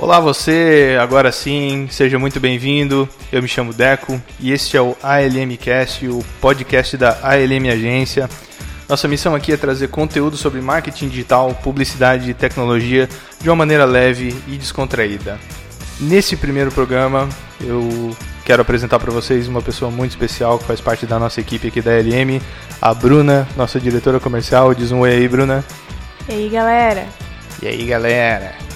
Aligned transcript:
Olá 0.00 0.20
você, 0.20 0.96
agora 1.00 1.32
sim, 1.32 1.88
seja 1.90 2.20
muito 2.20 2.38
bem-vindo. 2.38 3.08
Eu 3.32 3.42
me 3.42 3.48
chamo 3.48 3.74
Deco 3.74 4.22
e 4.38 4.52
este 4.52 4.76
é 4.76 4.80
o 4.80 4.96
ALMcast, 5.02 6.06
o 6.06 6.24
podcast 6.40 6.96
da 6.96 7.18
ALM 7.20 7.68
Agência. 7.68 8.30
Nossa 8.88 9.08
missão 9.08 9.34
aqui 9.34 9.52
é 9.52 9.56
trazer 9.56 9.88
conteúdo 9.88 10.36
sobre 10.36 10.60
marketing 10.60 11.08
digital, 11.08 11.52
publicidade 11.64 12.30
e 12.30 12.34
tecnologia 12.34 13.08
de 13.40 13.50
uma 13.50 13.56
maneira 13.56 13.84
leve 13.84 14.40
e 14.46 14.56
descontraída. 14.56 15.36
Nesse 15.98 16.36
primeiro 16.36 16.70
programa, 16.70 17.28
eu 17.60 18.16
quero 18.44 18.62
apresentar 18.62 19.00
para 19.00 19.10
vocês 19.10 19.48
uma 19.48 19.60
pessoa 19.60 19.90
muito 19.90 20.12
especial 20.12 20.60
que 20.60 20.64
faz 20.64 20.80
parte 20.80 21.06
da 21.06 21.18
nossa 21.18 21.40
equipe 21.40 21.66
aqui 21.66 21.82
da 21.82 21.90
ALM, 21.90 22.40
a 22.80 22.94
Bruna, 22.94 23.48
nossa 23.56 23.80
diretora 23.80 24.20
comercial. 24.20 24.72
Diz 24.74 24.92
um 24.92 25.00
oi 25.00 25.10
aí, 25.10 25.26
Bruna. 25.26 25.64
E 26.28 26.34
aí, 26.34 26.48
galera? 26.48 27.04
E 27.60 27.66
aí, 27.66 27.84
galera? 27.84 28.67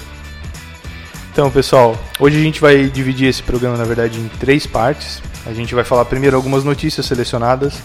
Então, 1.33 1.51
pessoal, 1.51 1.99
hoje 2.21 2.39
a 2.39 2.43
gente 2.43 2.61
vai 2.61 2.91
dividir 2.91 3.27
esse 3.27 3.43
programa, 3.43 3.79
na 3.79 3.85
verdade, 3.85 4.21
em 4.21 4.29
três 4.39 4.67
partes. 4.67 5.23
A 5.47 5.53
gente 5.55 5.75
vai 5.75 5.83
falar 5.83 6.05
primeiro 6.05 6.37
algumas 6.37 6.63
notícias 6.63 7.07
selecionadas. 7.07 7.83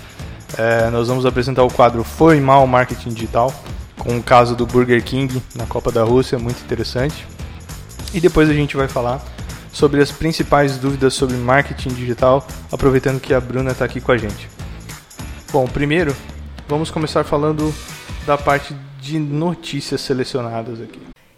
É, 0.57 0.89
nós 0.89 1.07
vamos 1.07 1.25
apresentar 1.25 1.63
o 1.63 1.71
quadro 1.71 2.03
Foi 2.03 2.41
Mal 2.41 2.67
Marketing 2.67 3.11
Digital, 3.11 3.53
com 3.99 4.17
o 4.17 4.21
caso 4.21 4.53
do 4.53 4.65
Burger 4.65 5.01
King 5.01 5.41
na 5.55 5.65
Copa 5.65 5.93
da 5.93 6.03
Rússia, 6.03 6.37
muito 6.37 6.61
interessante. 6.61 7.25
E 8.13 8.19
depois 8.19 8.49
a 8.49 8.53
gente 8.53 8.75
vai 8.75 8.89
falar 8.89 9.23
sobre 9.71 10.01
as 10.01 10.11
principais 10.11 10.77
dúvidas 10.77 11.13
sobre 11.13 11.37
marketing 11.37 11.89
digital, 11.89 12.45
aproveitando 12.69 13.21
que 13.21 13.33
a 13.33 13.39
Bruna 13.39 13.71
está 13.71 13.85
aqui 13.85 14.01
com 14.01 14.11
a 14.11 14.17
gente. 14.17 14.49
Bom, 15.53 15.65
primeiro, 15.67 16.13
vamos 16.67 16.91
começar 16.91 17.23
falando 17.23 17.73
da 18.25 18.37
parte 18.37 18.75
de 18.99 19.17
notícias 19.17 20.01
selecionadas 20.01 20.81
aqui. 20.81 21.16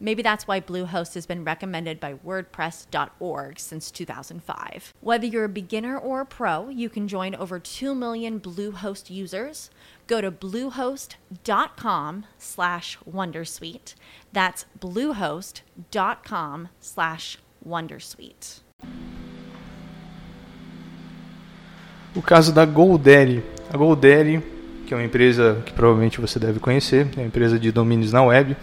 Maybe 0.00 0.22
that's 0.22 0.46
why 0.46 0.60
Bluehost 0.60 1.14
has 1.14 1.26
been 1.26 1.44
recommended 1.44 1.98
by 1.98 2.14
WordPress.org 2.14 3.58
since 3.58 3.90
2005. 3.90 4.94
Whether 5.00 5.26
you're 5.26 5.44
a 5.44 5.48
beginner 5.48 5.98
or 5.98 6.20
a 6.20 6.26
pro, 6.26 6.68
you 6.68 6.88
can 6.88 7.08
join 7.08 7.34
over 7.34 7.58
2 7.58 7.94
million 7.96 8.38
Bluehost 8.38 9.10
users. 9.10 9.70
Go 10.06 10.20
to 10.20 10.30
bluehost.com 10.30 12.26
slash 12.38 12.98
wondersuite. 13.10 13.94
That's 14.32 14.66
bluehost.com 14.78 16.68
slash 16.80 17.38
wondersuite. 17.66 18.62
O 22.14 22.22
caso 22.22 22.52
da 22.52 22.64
GoDaddy. 22.64 23.42
A 23.72 23.76
GoDaddy, 23.76 24.42
que 24.86 24.94
é 24.94 24.96
uma 24.96 25.04
empresa 25.04 25.60
que 25.66 25.72
provavelmente 25.72 26.20
você 26.20 26.38
deve 26.38 26.60
conhecer, 26.60 27.08
é 27.16 27.20
uma 27.20 27.26
empresa 27.26 27.58
de 27.58 27.72
domínios 27.72 28.12
na 28.12 28.22
web. 28.22 28.56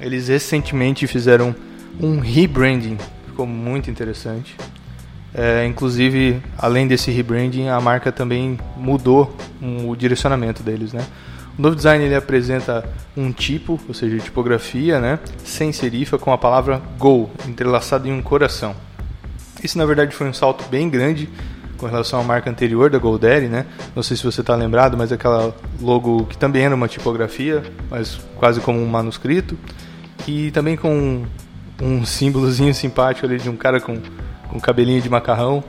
Eles 0.00 0.28
recentemente 0.28 1.06
fizeram 1.06 1.54
um 2.00 2.18
rebranding, 2.18 2.96
ficou 3.26 3.46
muito 3.46 3.90
interessante. 3.90 4.56
É, 5.32 5.64
inclusive, 5.66 6.42
além 6.58 6.88
desse 6.88 7.10
rebranding, 7.10 7.68
a 7.68 7.80
marca 7.80 8.10
também 8.10 8.58
mudou 8.76 9.36
um, 9.62 9.88
o 9.88 9.96
direcionamento 9.96 10.62
deles, 10.62 10.92
né? 10.92 11.04
O 11.58 11.62
novo 11.62 11.76
design 11.76 12.02
ele 12.04 12.14
apresenta 12.14 12.88
um 13.16 13.30
tipo, 13.30 13.78
ou 13.86 13.94
seja, 13.94 14.18
tipografia, 14.18 14.98
né, 14.98 15.18
sem 15.44 15.72
serifa, 15.72 16.18
com 16.18 16.32
a 16.32 16.38
palavra 16.38 16.80
Go 16.98 17.30
entrelaçada 17.46 18.08
em 18.08 18.12
um 18.12 18.22
coração. 18.22 18.74
Esse, 19.62 19.76
na 19.76 19.84
verdade, 19.84 20.14
foi 20.14 20.26
um 20.26 20.32
salto 20.32 20.64
bem 20.70 20.88
grande 20.88 21.28
com 21.76 21.86
relação 21.86 22.20
à 22.20 22.22
marca 22.22 22.48
anterior 22.48 22.90
da 22.90 22.98
GoDaddy, 22.98 23.48
né? 23.48 23.66
Não 23.94 24.02
sei 24.02 24.16
se 24.16 24.24
você 24.24 24.40
está 24.40 24.54
lembrado, 24.54 24.96
mas 24.96 25.12
aquela 25.12 25.54
logo 25.80 26.24
que 26.26 26.36
também 26.36 26.64
era 26.64 26.74
uma 26.74 26.88
tipografia, 26.88 27.62
mas 27.90 28.18
quase 28.36 28.60
como 28.60 28.78
um 28.80 28.86
manuscrito, 28.86 29.58
e 30.26 30.50
também 30.50 30.76
com 30.76 31.24
um, 31.80 32.04
símbolozinho 32.04 32.74
simpático 32.74 33.26
ali 33.26 33.38
de 33.38 33.48
um 33.48 33.56
cara 33.56 33.80
com, 33.80 33.96
com 34.48 34.60
cabelinho 34.60 35.00
de 35.00 35.08
macarrão. 35.08 35.62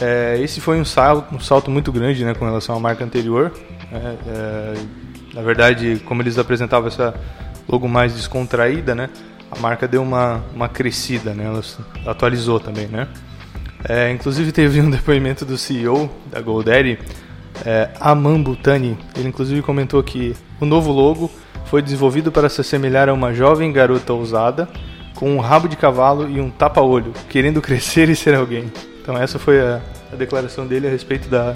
É, 0.00 0.38
esse 0.40 0.60
foi 0.60 0.80
um 0.80 0.84
salto, 0.84 1.34
um 1.34 1.40
salto 1.40 1.70
muito 1.70 1.90
grande, 1.90 2.24
né, 2.24 2.34
com 2.34 2.44
relação 2.44 2.76
à 2.76 2.80
marca 2.80 3.04
anterior. 3.04 3.52
né? 3.90 4.16
É, 4.26 4.74
na 5.34 5.42
verdade, 5.42 6.00
como 6.04 6.22
eles 6.22 6.38
apresentavam 6.38 6.88
essa 6.88 7.14
logo 7.68 7.88
mais 7.88 8.14
descontraída, 8.14 8.94
né? 8.94 9.10
A 9.50 9.58
marca 9.58 9.86
deu 9.86 10.02
uma, 10.02 10.42
uma 10.54 10.68
crescida, 10.68 11.34
né? 11.34 11.44
Ela 11.44 11.62
atualizou 12.10 12.58
também, 12.58 12.86
né? 12.86 13.08
É, 13.88 14.10
inclusive 14.10 14.50
teve 14.52 14.80
um 14.80 14.88
depoimento 14.90 15.44
do 15.44 15.58
CEO 15.58 16.10
da 16.30 16.40
GoDaddy, 16.40 16.98
é, 17.64 17.90
Aman 18.00 18.42
Bhutani. 18.42 18.96
Ele 19.16 19.28
inclusive 19.28 19.62
comentou 19.62 20.02
que 20.02 20.34
o 20.60 20.64
novo 20.64 20.90
logo 20.90 21.30
foi 21.66 21.82
desenvolvido 21.82 22.32
para 22.32 22.48
se 22.48 22.60
assemelhar 22.60 23.08
a 23.08 23.12
uma 23.12 23.32
jovem 23.32 23.72
garota 23.72 24.12
ousada 24.12 24.68
com 25.14 25.34
um 25.34 25.40
rabo 25.40 25.68
de 25.68 25.76
cavalo 25.76 26.28
e 26.28 26.40
um 26.40 26.50
tapa-olho, 26.50 27.12
querendo 27.28 27.60
crescer 27.62 28.08
e 28.08 28.16
ser 28.16 28.34
alguém. 28.34 28.70
Então 29.00 29.16
essa 29.16 29.38
foi 29.38 29.60
a, 29.60 29.80
a 30.12 30.16
declaração 30.16 30.66
dele 30.66 30.86
a 30.86 30.90
respeito 30.90 31.28
da, 31.28 31.54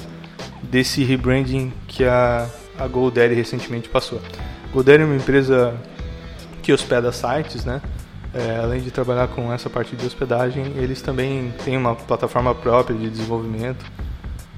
desse 0.63 1.05
rebranding 1.05 1.73
que 1.87 2.05
a, 2.05 2.49
a 2.79 2.87
GoDaddy 2.87 3.35
recentemente 3.35 3.89
passou. 3.89 4.21
GoDaddy 4.73 5.03
é 5.03 5.07
uma 5.07 5.17
empresa 5.17 5.75
que 6.63 6.73
hospeda 6.73 7.13
sites, 7.13 7.65
né? 7.65 7.81
É, 8.33 8.61
além 8.63 8.81
de 8.81 8.91
trabalhar 8.93 9.27
com 9.29 9.53
essa 9.53 9.69
parte 9.69 9.97
de 9.97 10.07
hospedagem, 10.07 10.65
eles 10.77 11.03
também 11.03 11.53
têm 11.65 11.77
uma 11.77 11.97
plataforma 11.97 12.55
própria 12.55 12.97
de 12.97 13.11
desenvolvimento, 13.11 13.85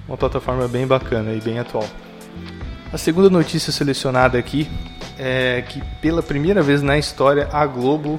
uma 0.06 0.16
plataforma 0.16 0.68
bem 0.68 0.86
bacana 0.86 1.32
e 1.32 1.40
bem 1.40 1.58
atual. 1.58 1.86
A 2.92 2.98
segunda 2.98 3.30
notícia 3.30 3.72
selecionada 3.72 4.38
aqui 4.38 4.68
é 5.18 5.62
que 5.62 5.82
pela 6.00 6.22
primeira 6.22 6.62
vez 6.62 6.82
na 6.82 6.98
história 6.98 7.48
a 7.52 7.66
Globo 7.66 8.18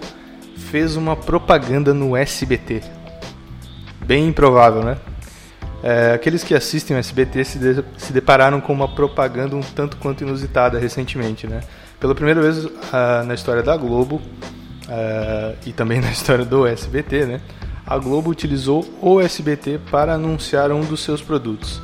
fez 0.55 0.95
uma 0.95 1.15
propaganda 1.15 1.93
no 1.93 2.15
SBT. 2.15 2.81
Bem 4.05 4.27
improvável, 4.27 4.83
né? 4.83 4.97
É, 5.83 6.13
aqueles 6.13 6.43
que 6.43 6.55
assistem 6.55 6.95
o 6.95 6.99
SBT 6.99 7.43
se, 7.43 7.59
de, 7.59 7.83
se 7.97 8.13
depararam 8.13 8.61
com 8.61 8.71
uma 8.71 8.87
propaganda 8.87 9.55
um 9.55 9.61
tanto 9.61 9.97
quanto 9.97 10.23
inusitada 10.23 10.79
recentemente, 10.79 11.45
né? 11.45 11.61
Pela 11.99 12.15
primeira 12.15 12.41
vez 12.41 12.63
uh, 12.63 12.71
na 13.25 13.33
história 13.33 13.61
da 13.61 13.75
Globo 13.75 14.15
uh, 14.15 15.57
e 15.65 15.73
também 15.73 15.99
na 16.01 16.11
história 16.11 16.45
do 16.45 16.65
SBT, 16.65 17.25
né? 17.25 17.41
A 17.85 17.97
Globo 17.97 18.29
utilizou 18.29 18.85
o 19.01 19.19
SBT 19.19 19.79
para 19.91 20.13
anunciar 20.13 20.71
um 20.71 20.81
dos 20.81 21.01
seus 21.01 21.21
produtos. 21.21 21.81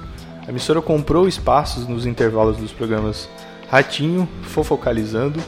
A 0.48 0.50
emissora 0.50 0.82
comprou 0.82 1.28
espaços 1.28 1.86
nos 1.86 2.06
intervalos 2.06 2.58
dos 2.58 2.72
programas 2.72 3.30
Ratinho, 3.69 4.27
Fofocalizando, 4.44 5.39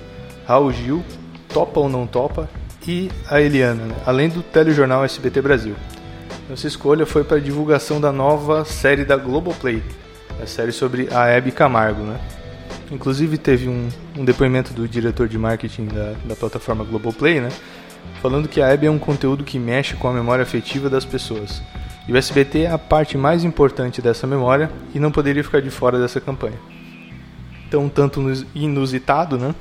Raul 0.45 0.71
Gil, 0.71 1.03
Topa 1.50 1.79
ou 1.79 1.89
Não 1.89 2.06
Topa 2.06 2.50
e 2.88 3.09
a 3.29 3.41
Eliana, 3.41 3.85
né? 3.85 3.95
além 4.06 4.29
do 4.29 4.41
telejornal 4.44 5.03
SBT 5.03 5.41
Brasil. 5.41 5.75
Nossa 6.50 6.68
escolha 6.68 7.06
foi 7.06 7.23
para 7.23 7.39
divulgação 7.39 8.00
da 8.00 8.12
nova 8.12 8.65
série 8.65 9.06
da 9.06 9.15
Globoplay, 9.18 9.81
a 10.41 10.45
série 10.45 10.71
sobre 10.71 11.07
a 11.12 11.27
Hebe 11.27 11.51
Camargo. 11.51 12.03
Né? 12.03 12.19
Inclusive 12.91 13.38
teve 13.38 13.68
um, 13.68 13.89
um 14.18 14.25
depoimento 14.25 14.73
do 14.73 14.88
diretor 14.88 15.27
de 15.27 15.38
marketing 15.38 15.85
da, 15.85 16.13
da 16.25 16.35
plataforma 16.35 16.83
Globoplay, 16.83 17.39
né? 17.39 17.50
falando 18.21 18.47
que 18.47 18.62
a 18.62 18.68
Hebe 18.68 18.88
é 18.88 18.91
um 18.91 19.00
conteúdo 19.00 19.44
que 19.44 19.57
mexe 19.57 19.95
com 19.95 20.07
a 20.07 20.13
memória 20.13 20.44
afetiva 20.44 20.89
das 20.89 21.06
pessoas. 21.06 21.62
E 22.07 22.12
o 22.12 22.18
SBT 22.18 22.63
é 22.63 22.71
a 22.71 22.77
parte 22.77 23.18
mais 23.18 23.44
importante 23.44 24.01
dessa 24.01 24.27
memória 24.27 24.71
e 24.94 25.00
não 25.00 25.12
poderia 25.12 25.44
ficar 25.44 25.62
de 25.62 25.69
fora 25.69 26.00
dessa 26.00 26.19
campanha. 26.19 26.57
Então, 27.71 27.88
tanto 27.88 28.21
inusitado, 28.53 29.38
né? 29.38 29.56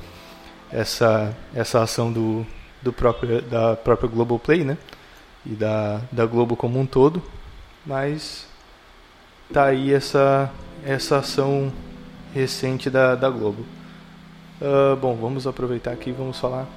Essa, 0.69 1.33
essa 1.55 1.81
ação 1.81 2.11
do, 2.11 2.45
do 2.81 2.91
próprio, 2.91 3.41
da 3.41 3.77
própria 3.77 4.09
Globoplay, 4.09 4.65
né? 4.65 4.77
E 5.45 5.51
da, 5.51 6.01
da 6.11 6.25
Globo 6.25 6.57
como 6.57 6.77
um 6.77 6.85
todo. 6.85 7.23
Mas 7.85 8.45
tá 9.53 9.67
aí 9.67 9.93
essa, 9.93 10.51
essa 10.83 11.19
ação 11.19 11.71
recente 12.33 12.89
da, 12.89 13.15
da 13.15 13.29
Globo. 13.29 13.65
Uh, 14.59 14.97
bom, 14.97 15.15
vamos 15.15 15.47
aproveitar 15.47 15.93
aqui 15.93 16.09
e 16.09 16.13
vamos 16.13 16.37
falar 16.37 16.67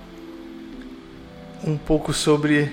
um 1.67 1.77
pouco 1.77 2.13
sobre 2.13 2.71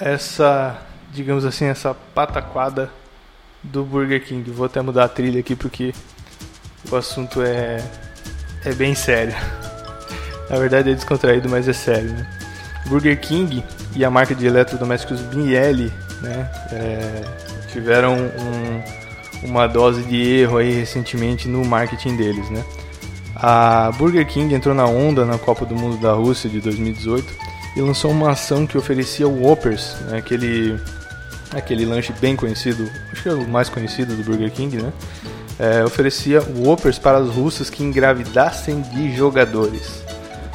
essa 0.00 0.84
digamos 1.12 1.44
assim, 1.44 1.66
essa 1.66 1.94
pataquada 1.94 2.90
do 3.62 3.84
Burger 3.84 4.24
King. 4.24 4.50
Vou 4.50 4.66
até 4.66 4.82
mudar 4.82 5.04
a 5.04 5.08
trilha 5.08 5.38
aqui 5.38 5.54
porque 5.54 5.94
o 6.90 6.96
assunto 6.96 7.42
é, 7.42 7.82
é 8.64 8.72
bem 8.72 8.94
sério. 8.94 9.34
Na 10.48 10.58
verdade 10.58 10.90
é 10.90 10.94
descontraído, 10.94 11.48
mas 11.48 11.68
é 11.68 11.72
sério. 11.72 12.10
Né? 12.10 12.26
Burger 12.86 13.20
King 13.20 13.64
e 13.94 14.04
a 14.04 14.10
marca 14.10 14.34
de 14.34 14.46
eletrodomésticos 14.46 15.20
Miele 15.34 15.92
né, 16.20 16.50
é, 16.72 17.22
tiveram 17.72 18.16
um, 18.16 19.48
uma 19.48 19.66
dose 19.66 20.02
de 20.02 20.40
erro 20.40 20.58
aí 20.58 20.72
recentemente 20.72 21.48
no 21.48 21.64
marketing 21.64 22.16
deles. 22.16 22.48
Né? 22.50 22.64
A 23.36 23.92
Burger 23.96 24.26
King 24.26 24.54
entrou 24.54 24.74
na 24.74 24.86
onda 24.86 25.24
na 25.24 25.38
Copa 25.38 25.64
do 25.64 25.74
Mundo 25.74 25.98
da 25.98 26.12
Rússia 26.12 26.50
de 26.50 26.60
2018 26.60 27.50
e 27.76 27.80
lançou 27.80 28.10
uma 28.10 28.30
ação 28.30 28.66
que 28.66 28.76
oferecia 28.76 29.28
o 29.28 29.42
Whoppers, 29.42 29.94
né, 30.08 30.18
aquele 30.18 30.78
aquele 31.52 31.84
lanche 31.84 32.12
bem 32.20 32.36
conhecido, 32.36 32.88
acho 33.12 33.22
que 33.22 33.28
é 33.28 33.32
o 33.32 33.48
mais 33.48 33.68
conhecido 33.68 34.14
do 34.14 34.22
Burger 34.22 34.50
King, 34.52 34.76
né? 34.76 34.92
É, 35.60 35.84
oferecia 35.84 36.40
Whoppers 36.40 36.98
para 36.98 37.18
as 37.18 37.28
russas 37.28 37.68
que 37.68 37.82
engravidassem 37.82 38.80
de 38.80 39.14
jogadores. 39.14 40.02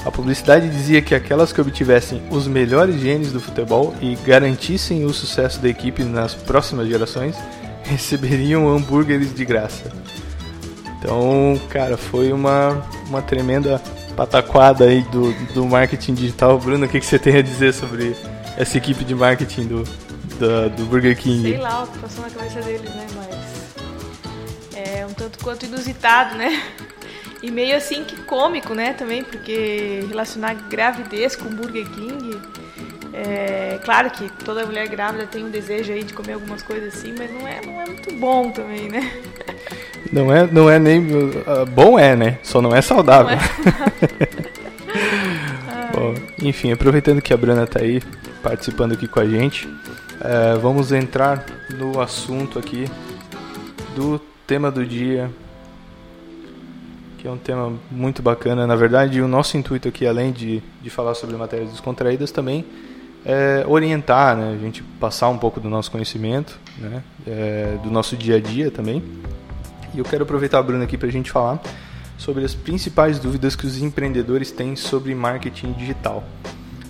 A 0.04 0.10
publicidade 0.10 0.68
dizia 0.68 1.00
que 1.00 1.14
aquelas 1.14 1.54
que 1.54 1.62
obtivessem 1.62 2.24
os 2.32 2.48
melhores 2.48 3.00
genes 3.00 3.32
do 3.32 3.40
futebol 3.40 3.94
e 4.02 4.16
garantissem 4.26 5.06
o 5.06 5.14
sucesso 5.14 5.60
da 5.60 5.70
equipe 5.70 6.04
nas 6.04 6.34
próximas 6.34 6.88
gerações 6.88 7.36
receberiam 7.86 8.68
hambúrgueres 8.68 9.34
de 9.34 9.46
graça. 9.46 9.92
Então, 10.98 11.62
cara, 11.70 11.98
foi 11.98 12.34
uma, 12.34 12.84
uma 13.08 13.22
tremenda 13.22 13.80
pataquada 14.16 14.86
aí 14.86 15.04
do, 15.12 15.34
do 15.54 15.68
marketing 15.68 16.16
digital. 16.16 16.58
Bruno, 16.58 16.88
o 16.88 16.90
que, 16.90 17.00
que 17.00 17.06
você 17.06 17.20
tem 17.20 17.38
a 17.38 17.44
dizer 17.44 17.76
sobre 17.76 18.16
essa 18.58 18.76
equipe 18.76 19.04
de 19.04 19.14
marketing 19.14 19.68
do, 19.68 19.84
da, 20.40 20.68
do 20.70 20.86
Burger 20.86 21.16
King. 21.16 21.44
Sei 21.44 21.58
lá 21.58 21.84
o 21.84 21.88
que 21.88 22.00
passou 22.00 22.24
na 22.24 22.32
cabeça 22.32 22.62
deles, 22.62 22.90
né? 22.90 23.06
Mas 23.16 23.45
é 24.76 25.06
um 25.06 25.14
tanto 25.14 25.44
quanto 25.44 25.66
inusitado, 25.66 26.36
né? 26.36 26.62
E 27.42 27.52
meio 27.52 27.76
assim 27.76 28.04
que 28.04 28.16
cômico, 28.24 28.74
né? 28.74 28.94
Também, 28.94 29.24
porque 29.24 30.06
relacionar 30.08 30.56
gravidez 30.70 31.36
com 31.36 31.50
Burger 31.50 31.88
King. 31.90 32.40
É 33.14 33.80
claro 33.84 34.10
que 34.10 34.30
toda 34.44 34.66
mulher 34.66 34.88
grávida 34.90 35.26
tem 35.26 35.44
um 35.44 35.50
desejo 35.50 35.94
aí 35.94 36.04
de 36.04 36.14
comer 36.14 36.34
algumas 36.34 36.62
coisas 36.62 36.94
assim, 36.94 37.14
mas 37.18 37.32
não 37.32 37.48
é, 37.48 37.62
não 37.66 37.82
é 37.82 37.86
muito 37.86 38.14
bom 38.16 38.52
também, 38.52 38.90
né? 38.90 39.10
Não 40.12 40.34
é, 40.34 40.46
não 40.48 40.70
é 40.70 40.78
nem. 40.78 41.00
Uh, 41.00 41.66
bom 41.70 41.98
é, 41.98 42.16
né? 42.16 42.40
Só 42.44 42.62
não 42.62 42.76
é 42.76 42.82
saudável. 42.82 43.38
Não 43.38 43.44
é 43.44 43.48
saudável. 43.48 44.56
Bom, 45.96 46.14
enfim, 46.42 46.72
aproveitando 46.72 47.22
que 47.22 47.34
a 47.34 47.38
Bruna 47.38 47.66
tá 47.66 47.80
aí 47.80 48.02
participando 48.44 48.94
aqui 48.94 49.08
com 49.08 49.20
a 49.20 49.26
gente, 49.26 49.68
é, 50.22 50.58
vamos 50.58 50.92
entrar 50.92 51.46
no 51.70 52.02
assunto 52.02 52.60
aqui 52.60 52.86
do 53.96 54.20
tema 54.46 54.72
do 54.72 54.86
dia, 54.86 55.30
que 57.18 57.28
é 57.28 57.32
um 57.32 57.38
tema 57.38 57.74
muito 57.90 58.22
bacana. 58.22 58.68
Na 58.68 58.76
verdade, 58.76 59.22
o 59.22 59.28
nosso 59.28 59.58
intuito 59.58 59.88
aqui, 59.88 60.06
além 60.06 60.32
de, 60.32 60.62
de 60.82 60.90
falar 60.90 61.16
sobre 61.16 61.36
matérias 61.36 61.72
descontraídas, 61.72 62.32
também 62.32 62.66
é 63.26 63.66
orientar, 63.68 64.38
né? 64.38 64.56
a 64.56 64.64
gente 64.64 64.84
passar 65.00 65.30
um 65.30 65.38
pouco 65.38 65.60
do 65.60 65.68
nosso 65.68 65.90
conhecimento, 65.90 66.60
né? 66.78 67.02
É, 67.26 67.78
do 67.84 67.90
nosso 67.90 68.16
dia 68.16 68.36
a 68.36 68.40
dia 68.40 68.70
também. 68.70 69.04
E 69.96 69.98
eu 69.98 70.06
quero 70.06 70.24
aproveitar 70.24 70.60
a 70.60 70.64
Bruna 70.64 70.84
aqui 70.84 70.98
para 70.98 71.08
a 71.08 71.12
gente 71.12 71.32
falar 71.32 71.60
sobre 72.18 72.46
as 72.46 72.54
principais 72.54 73.18
dúvidas 73.18 73.56
que 73.56 73.66
os 73.66 73.82
empreendedores 73.82 74.52
têm 74.52 74.76
sobre 74.76 75.16
marketing 75.16 75.74
digital. 75.74 76.24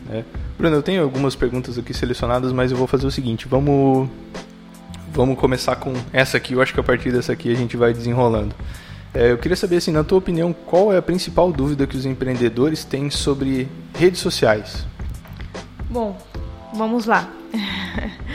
Né? 0.08 0.25
Bruno, 0.58 0.75
eu 0.75 0.84
tenho 0.84 1.03
algumas 1.03 1.36
perguntas 1.36 1.77
aqui 1.77 1.94
selecionadas, 1.94 2.51
mas 2.51 2.72
eu 2.72 2.77
vou 2.77 2.88
fazer 2.88 3.08
o 3.08 3.12
seguinte: 3.12 3.48
vamos, 3.48 4.10
vamos 5.15 5.39
começar 5.39 5.77
com 5.77 5.93
essa 6.12 6.38
aqui. 6.38 6.53
Eu 6.53 6.62
acho 6.62 6.74
que 6.74 6.79
a 6.79 6.84
partir 6.84 7.12
dessa 7.12 7.31
aqui 7.31 7.51
a 7.51 7.55
gente 7.55 7.77
vai 7.77 7.93
desenrolando. 7.93 8.53
É, 9.13 9.31
eu 9.31 9.38
queria 9.38 9.55
saber, 9.55 9.77
assim, 9.77 9.91
na 9.91 10.03
tua 10.03 10.17
opinião, 10.17 10.53
qual 10.53 10.91
é 10.91 10.98
a 10.98 11.01
principal 11.01 11.51
dúvida 11.51 11.88
que 11.88 11.95
os 11.95 12.05
empreendedores 12.05 12.84
têm 12.84 13.10
sobre 13.10 13.69
redes 13.98 14.19
sociais? 14.19 14.86
Bom, 15.89 16.17
vamos 16.74 17.05
lá. 17.05 17.29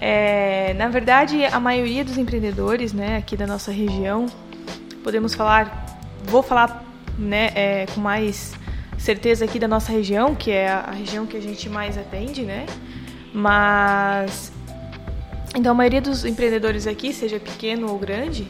É, 0.00 0.74
na 0.74 0.88
verdade, 0.88 1.44
a 1.44 1.58
maioria 1.58 2.04
dos 2.04 2.16
empreendedores, 2.16 2.92
né, 2.92 3.16
aqui 3.16 3.36
da 3.36 3.48
nossa 3.48 3.72
região, 3.72 4.26
podemos 5.02 5.34
falar, 5.34 5.98
vou 6.22 6.40
falar, 6.40 6.84
né, 7.18 7.50
é, 7.52 7.86
com 7.92 8.00
mais 8.00 8.54
certeza 8.96 9.44
aqui 9.44 9.58
da 9.58 9.66
nossa 9.66 9.90
região, 9.90 10.36
que 10.36 10.52
é 10.52 10.68
a 10.68 10.92
região 10.92 11.26
que 11.26 11.36
a 11.36 11.40
gente 11.40 11.68
mais 11.68 11.98
atende, 11.98 12.42
né? 12.42 12.66
Mas 13.34 14.52
então 15.56 15.72
a 15.72 15.74
maioria 15.74 16.00
dos 16.00 16.24
empreendedores 16.24 16.86
aqui, 16.86 17.12
seja 17.12 17.38
pequeno 17.40 17.90
ou 17.90 17.98
grande, 17.98 18.48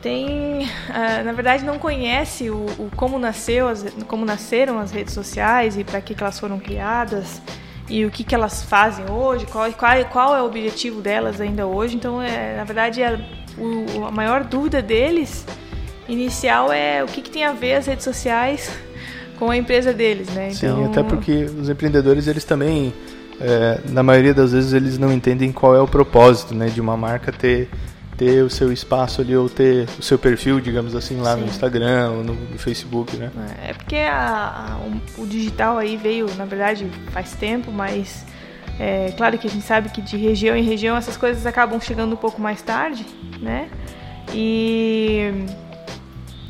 tem, 0.00 0.62
uh, 0.64 1.24
na 1.24 1.32
verdade, 1.32 1.64
não 1.64 1.78
conhece 1.78 2.50
o, 2.50 2.66
o, 2.78 2.90
como 2.94 3.18
nasceu, 3.18 3.68
as, 3.68 3.84
como 4.06 4.24
nasceram 4.24 4.78
as 4.78 4.92
redes 4.92 5.12
sociais 5.12 5.76
e 5.76 5.82
para 5.82 6.00
que, 6.00 6.14
que, 6.14 6.22
elas 6.22 6.38
foram 6.38 6.58
criadas 6.58 7.42
e 7.88 8.04
o 8.04 8.10
que, 8.10 8.22
que 8.22 8.34
elas 8.34 8.62
fazem 8.62 9.10
hoje, 9.10 9.46
qual, 9.46 9.70
qual, 9.72 10.04
qual 10.06 10.36
é 10.36 10.42
o 10.42 10.46
objetivo 10.46 11.00
delas 11.00 11.40
ainda 11.40 11.66
hoje. 11.66 11.96
Então, 11.96 12.22
é, 12.22 12.56
na 12.56 12.64
verdade, 12.64 13.02
a, 13.02 13.18
o, 13.56 14.04
a 14.04 14.10
maior 14.10 14.44
dúvida 14.44 14.80
deles 14.80 15.44
inicial 16.08 16.72
é 16.72 17.02
o 17.02 17.06
que, 17.06 17.20
que 17.20 17.30
tem 17.30 17.44
a 17.44 17.52
ver 17.52 17.74
as 17.74 17.86
redes 17.86 18.04
sociais 18.04 18.70
com 19.38 19.50
a 19.50 19.56
empresa 19.56 19.92
deles, 19.92 20.28
né? 20.28 20.50
Então... 20.52 20.76
Sim, 20.76 20.84
até 20.84 21.02
porque 21.02 21.44
os 21.44 21.68
empreendedores 21.68 22.28
eles 22.28 22.44
também, 22.44 22.92
é, 23.40 23.80
na 23.88 24.02
maioria 24.02 24.34
das 24.34 24.52
vezes 24.52 24.72
eles 24.72 24.98
não 24.98 25.12
entendem 25.12 25.52
qual 25.52 25.74
é 25.74 25.80
o 25.80 25.86
propósito, 25.86 26.54
né, 26.54 26.66
de 26.66 26.80
uma 26.80 26.96
marca 26.96 27.32
ter 27.32 27.68
ter 28.18 28.42
o 28.42 28.50
seu 28.50 28.72
espaço 28.72 29.20
ali 29.20 29.36
ou 29.36 29.48
ter 29.48 29.88
o 29.96 30.02
seu 30.02 30.18
perfil, 30.18 30.60
digamos 30.60 30.96
assim, 30.96 31.20
lá 31.20 31.34
Sim. 31.34 31.42
no 31.42 31.46
Instagram 31.46 32.10
ou 32.10 32.24
no, 32.24 32.34
no, 32.34 32.58
Facebook, 32.58 33.16
né? 33.16 33.30
É 33.64 33.72
porque 33.72 33.94
a, 33.94 34.72
a, 34.72 34.76
o, 34.78 35.22
o, 35.22 35.26
digital 35.26 35.78
aí 35.78 35.96
veio, 35.96 36.26
na 36.36 36.44
verdade, 36.44 36.90
faz 37.12 37.34
tempo, 37.34 37.70
mas 37.70 38.26
é 38.78 39.12
claro 39.16 39.38
que 39.38 39.46
a 39.46 39.50
gente 39.50 39.64
sabe 39.64 39.88
que 39.90 40.02
de 40.02 40.16
região 40.16 40.56
em 40.56 40.64
região 40.64 40.96
essas 40.96 41.16
coisas 41.16 41.46
acabam 41.46 41.80
chegando 41.80 42.12
um 42.12 42.16
pouco 42.16 42.42
mais 42.42 42.60
tarde, 42.60 43.06
né? 43.40 43.68
E 44.34 45.32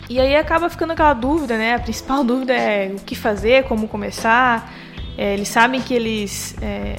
E 0.09 0.19
aí 0.19 0.37
acaba 0.37 0.71
ficando 0.71 0.95
aquela 0.95 1.13
dúvida, 1.13 1.59
né? 1.59 1.75
A 1.75 1.79
principal 1.79 2.25
dúvida 2.25 2.55
é 2.55 2.95
o 2.97 3.01
que 3.01 3.15
fazer, 3.15 3.65
como 3.65 3.87
começar. 3.89 4.73
É, 5.19 5.35
eles 5.35 5.49
sabem 5.49 5.83
que 5.83 5.93
eles 5.93 6.55
é, 6.63 6.97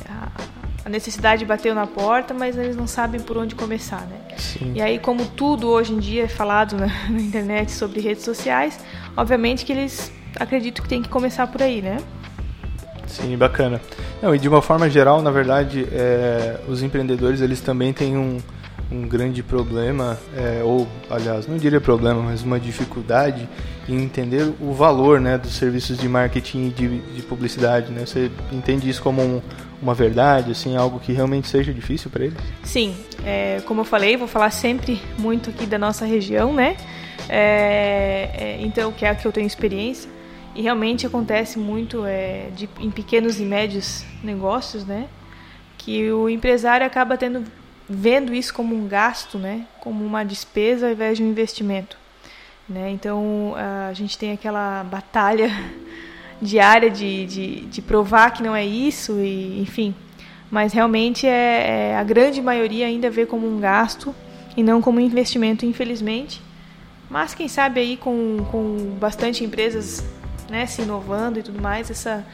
a 0.83 0.89
necessidade 0.89 1.45
bateu 1.45 1.73
na 1.73 1.87
porta, 1.87 2.33
mas 2.33 2.57
eles 2.57 2.75
não 2.75 2.85
sabem 2.85 3.21
por 3.21 3.37
onde 3.37 3.55
começar, 3.55 4.01
né? 4.01 4.17
Sim. 4.37 4.73
E 4.75 4.81
aí, 4.81 4.99
como 4.99 5.25
tudo 5.25 5.69
hoje 5.69 5.93
em 5.93 5.99
dia 5.99 6.23
é 6.23 6.27
falado 6.27 6.75
na, 6.75 6.87
na 7.09 7.21
internet 7.21 7.71
sobre 7.71 8.01
redes 8.01 8.25
sociais, 8.25 8.77
obviamente 9.15 9.63
que 9.63 9.71
eles 9.71 10.11
acreditam 10.37 10.83
que 10.83 10.89
tem 10.89 11.01
que 11.01 11.07
começar 11.07 11.47
por 11.47 11.61
aí, 11.61 11.81
né? 11.81 11.97
Sim, 13.07 13.37
bacana. 13.37 13.81
Não, 14.21 14.35
e 14.35 14.39
de 14.39 14.49
uma 14.49 14.61
forma 14.61 14.89
geral, 14.89 15.21
na 15.21 15.31
verdade, 15.31 15.87
é, 15.91 16.59
os 16.67 16.83
empreendedores 16.83 17.39
eles 17.39 17.61
também 17.61 17.93
têm 17.93 18.17
um, 18.17 18.37
um 18.91 19.07
grande 19.07 19.43
problema, 19.43 20.17
é, 20.35 20.63
ou 20.63 20.87
aliás, 21.09 21.47
não 21.47 21.57
diria 21.57 21.79
problema, 21.79 22.21
mas 22.21 22.41
uma 22.41 22.59
dificuldade 22.59 23.47
em 23.87 24.01
entender 24.01 24.51
o 24.59 24.71
valor 24.73 25.19
né, 25.19 25.37
dos 25.37 25.55
serviços 25.55 25.97
de 25.97 26.07
marketing 26.07 26.67
e 26.67 26.69
de, 26.69 26.99
de 26.99 27.21
publicidade. 27.21 27.91
Né? 27.91 28.05
Você 28.05 28.31
entende 28.51 28.89
isso 28.89 29.01
como 29.01 29.21
um, 29.21 29.41
uma 29.81 29.93
verdade, 29.93 30.51
assim, 30.51 30.75
algo 30.75 30.99
que 30.99 31.11
realmente 31.11 31.47
seja 31.47 31.73
difícil 31.73 32.09
para 32.09 32.25
eles? 32.25 32.37
Sim, 32.63 32.95
é, 33.23 33.61
como 33.65 33.81
eu 33.81 33.85
falei, 33.85 34.17
vou 34.17 34.27
falar 34.27 34.49
sempre 34.49 34.99
muito 35.17 35.49
aqui 35.49 35.65
da 35.65 35.77
nossa 35.77 36.05
região, 36.05 36.53
né? 36.53 36.75
É, 37.27 38.29
é 38.33 38.57
então, 38.61 38.91
que 38.91 39.05
é 39.05 39.09
a 39.09 39.15
que 39.15 39.25
eu 39.25 39.31
tenho 39.31 39.47
experiência. 39.47 40.09
E 40.55 40.61
realmente 40.63 41.05
acontece 41.05 41.59
muito 41.59 42.05
é, 42.05 42.47
de, 42.55 42.67
em 42.79 42.89
pequenos 42.89 43.39
e 43.39 43.43
médios 43.43 44.03
negócios, 44.23 44.83
né? 44.83 45.07
Que 45.77 46.11
o 46.11 46.27
empresário 46.27 46.85
acaba 46.85 47.15
tendo 47.15 47.43
vendo 47.89 48.33
isso 48.33 48.53
como 48.53 48.75
um 48.75 48.87
gasto, 48.87 49.37
né, 49.37 49.65
como 49.79 50.05
uma 50.05 50.23
despesa 50.23 50.87
ao 50.87 50.91
invés 50.91 51.17
de 51.17 51.23
um 51.23 51.29
investimento. 51.29 51.97
Né? 52.67 52.91
Então 52.91 53.55
a 53.89 53.93
gente 53.93 54.17
tem 54.17 54.31
aquela 54.31 54.83
batalha 54.83 55.49
diária 56.39 56.89
de, 56.89 57.25
de, 57.25 57.61
de 57.61 57.81
provar 57.81 58.31
que 58.31 58.43
não 58.43 58.55
é 58.55 58.65
isso, 58.65 59.13
e 59.19 59.59
enfim. 59.59 59.95
Mas 60.51 60.73
realmente 60.73 61.27
é, 61.27 61.91
é, 61.91 61.97
a 61.97 62.03
grande 62.03 62.41
maioria 62.41 62.85
ainda 62.85 63.09
vê 63.09 63.25
como 63.25 63.47
um 63.47 63.59
gasto 63.59 64.13
e 64.55 64.63
não 64.63 64.81
como 64.81 64.99
um 64.99 65.01
investimento, 65.01 65.65
infelizmente. 65.65 66.41
Mas 67.09 67.33
quem 67.33 67.47
sabe 67.47 67.79
aí 67.79 67.97
com, 67.97 68.45
com 68.51 68.95
bastante 68.99 69.43
empresas 69.43 70.03
né, 70.49 70.65
se 70.65 70.81
inovando 70.81 71.39
e 71.39 71.43
tudo 71.43 71.61
mais, 71.61 71.89
essa 71.89 72.25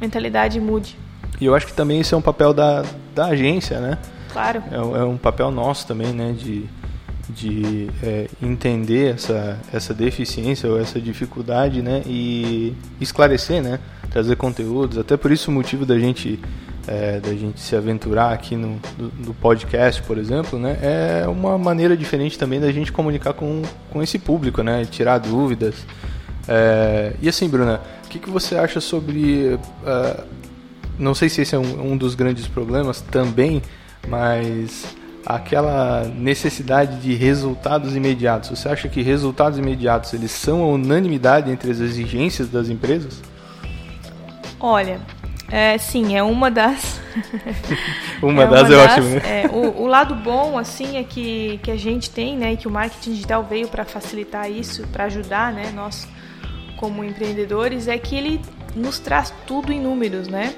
mentalidade 0.00 0.60
mude. 0.60 0.96
E 1.40 1.46
eu 1.46 1.54
acho 1.54 1.66
que 1.66 1.72
também 1.72 2.00
isso 2.00 2.14
é 2.14 2.18
um 2.18 2.22
papel 2.22 2.52
da, 2.52 2.84
da 3.14 3.26
agência, 3.26 3.80
né? 3.80 3.98
Claro. 4.34 4.64
É, 4.68 4.74
é 4.74 5.04
um 5.04 5.16
papel 5.16 5.52
nosso 5.52 5.86
também, 5.86 6.12
né, 6.12 6.34
de, 6.36 6.64
de 7.30 7.88
é, 8.02 8.28
entender 8.42 9.14
essa, 9.14 9.58
essa 9.72 9.94
deficiência 9.94 10.68
ou 10.68 10.78
essa 10.78 11.00
dificuldade, 11.00 11.80
né, 11.80 12.02
e 12.04 12.74
esclarecer, 13.00 13.62
né, 13.62 13.78
trazer 14.10 14.34
conteúdos. 14.34 14.98
Até 14.98 15.16
por 15.16 15.30
isso 15.30 15.52
o 15.52 15.54
motivo 15.54 15.86
da 15.86 15.96
gente 15.96 16.40
é, 16.86 17.18
da 17.18 17.30
gente 17.30 17.60
se 17.60 17.74
aventurar 17.74 18.32
aqui 18.32 18.56
no, 18.56 18.78
do, 18.98 19.32
podcast, 19.34 20.02
por 20.02 20.18
exemplo, 20.18 20.58
né, 20.58 20.78
é 20.82 21.28
uma 21.28 21.56
maneira 21.56 21.96
diferente 21.96 22.36
também 22.36 22.60
da 22.60 22.70
gente 22.72 22.92
comunicar 22.92 23.32
com, 23.32 23.62
com 23.90 24.02
esse 24.02 24.18
público, 24.18 24.62
né, 24.62 24.84
tirar 24.84 25.18
dúvidas. 25.18 25.76
É, 26.48 27.14
e 27.22 27.28
assim, 27.28 27.48
Bruna, 27.48 27.80
o 28.04 28.08
que, 28.08 28.18
que 28.18 28.28
você 28.28 28.56
acha 28.56 28.80
sobre. 28.80 29.54
Uh, 29.54 30.24
não 30.98 31.14
sei 31.14 31.28
se 31.28 31.40
esse 31.40 31.54
é 31.54 31.58
um, 31.58 31.92
um 31.92 31.96
dos 31.96 32.14
grandes 32.14 32.46
problemas 32.46 33.00
também 33.00 33.62
mas 34.08 34.84
aquela 35.26 36.04
necessidade 36.04 37.00
de 37.00 37.14
resultados 37.14 37.96
imediatos. 37.96 38.50
Você 38.50 38.68
acha 38.68 38.88
que 38.88 39.02
resultados 39.02 39.58
imediatos 39.58 40.12
eles 40.12 40.30
são 40.30 40.62
a 40.62 40.66
unanimidade 40.66 41.50
entre 41.50 41.70
as 41.70 41.80
exigências 41.80 42.48
das 42.48 42.68
empresas? 42.68 43.22
Olha, 44.60 45.00
é, 45.50 45.76
sim, 45.78 46.16
é 46.16 46.22
uma 46.22 46.50
das. 46.50 47.00
uma 48.22 48.42
é 48.42 48.46
das 48.46 48.68
uma 48.68 48.74
é 48.74 48.84
ótimo, 48.84 49.08
né? 49.08 49.22
É, 49.24 49.46
o, 49.48 49.82
o, 49.82 49.86
lado 49.86 50.14
bom, 50.14 50.58
assim, 50.58 50.96
é 50.96 51.04
que, 51.04 51.58
que 51.62 51.70
a 51.70 51.76
gente 51.76 52.10
tem, 52.10 52.36
né, 52.36 52.56
que 52.56 52.66
o 52.66 52.70
marketing 52.70 53.12
digital 53.12 53.44
veio 53.44 53.68
para 53.68 53.84
facilitar 53.84 54.50
isso, 54.50 54.86
para 54.88 55.04
ajudar, 55.04 55.52
né, 55.52 55.70
nós 55.74 56.08
como 56.76 57.04
empreendedores, 57.04 57.88
é 57.88 57.96
que 57.96 58.16
ele 58.16 58.40
nos 58.74 58.98
traz 58.98 59.32
tudo 59.46 59.72
em 59.72 59.80
números, 59.80 60.28
né? 60.28 60.54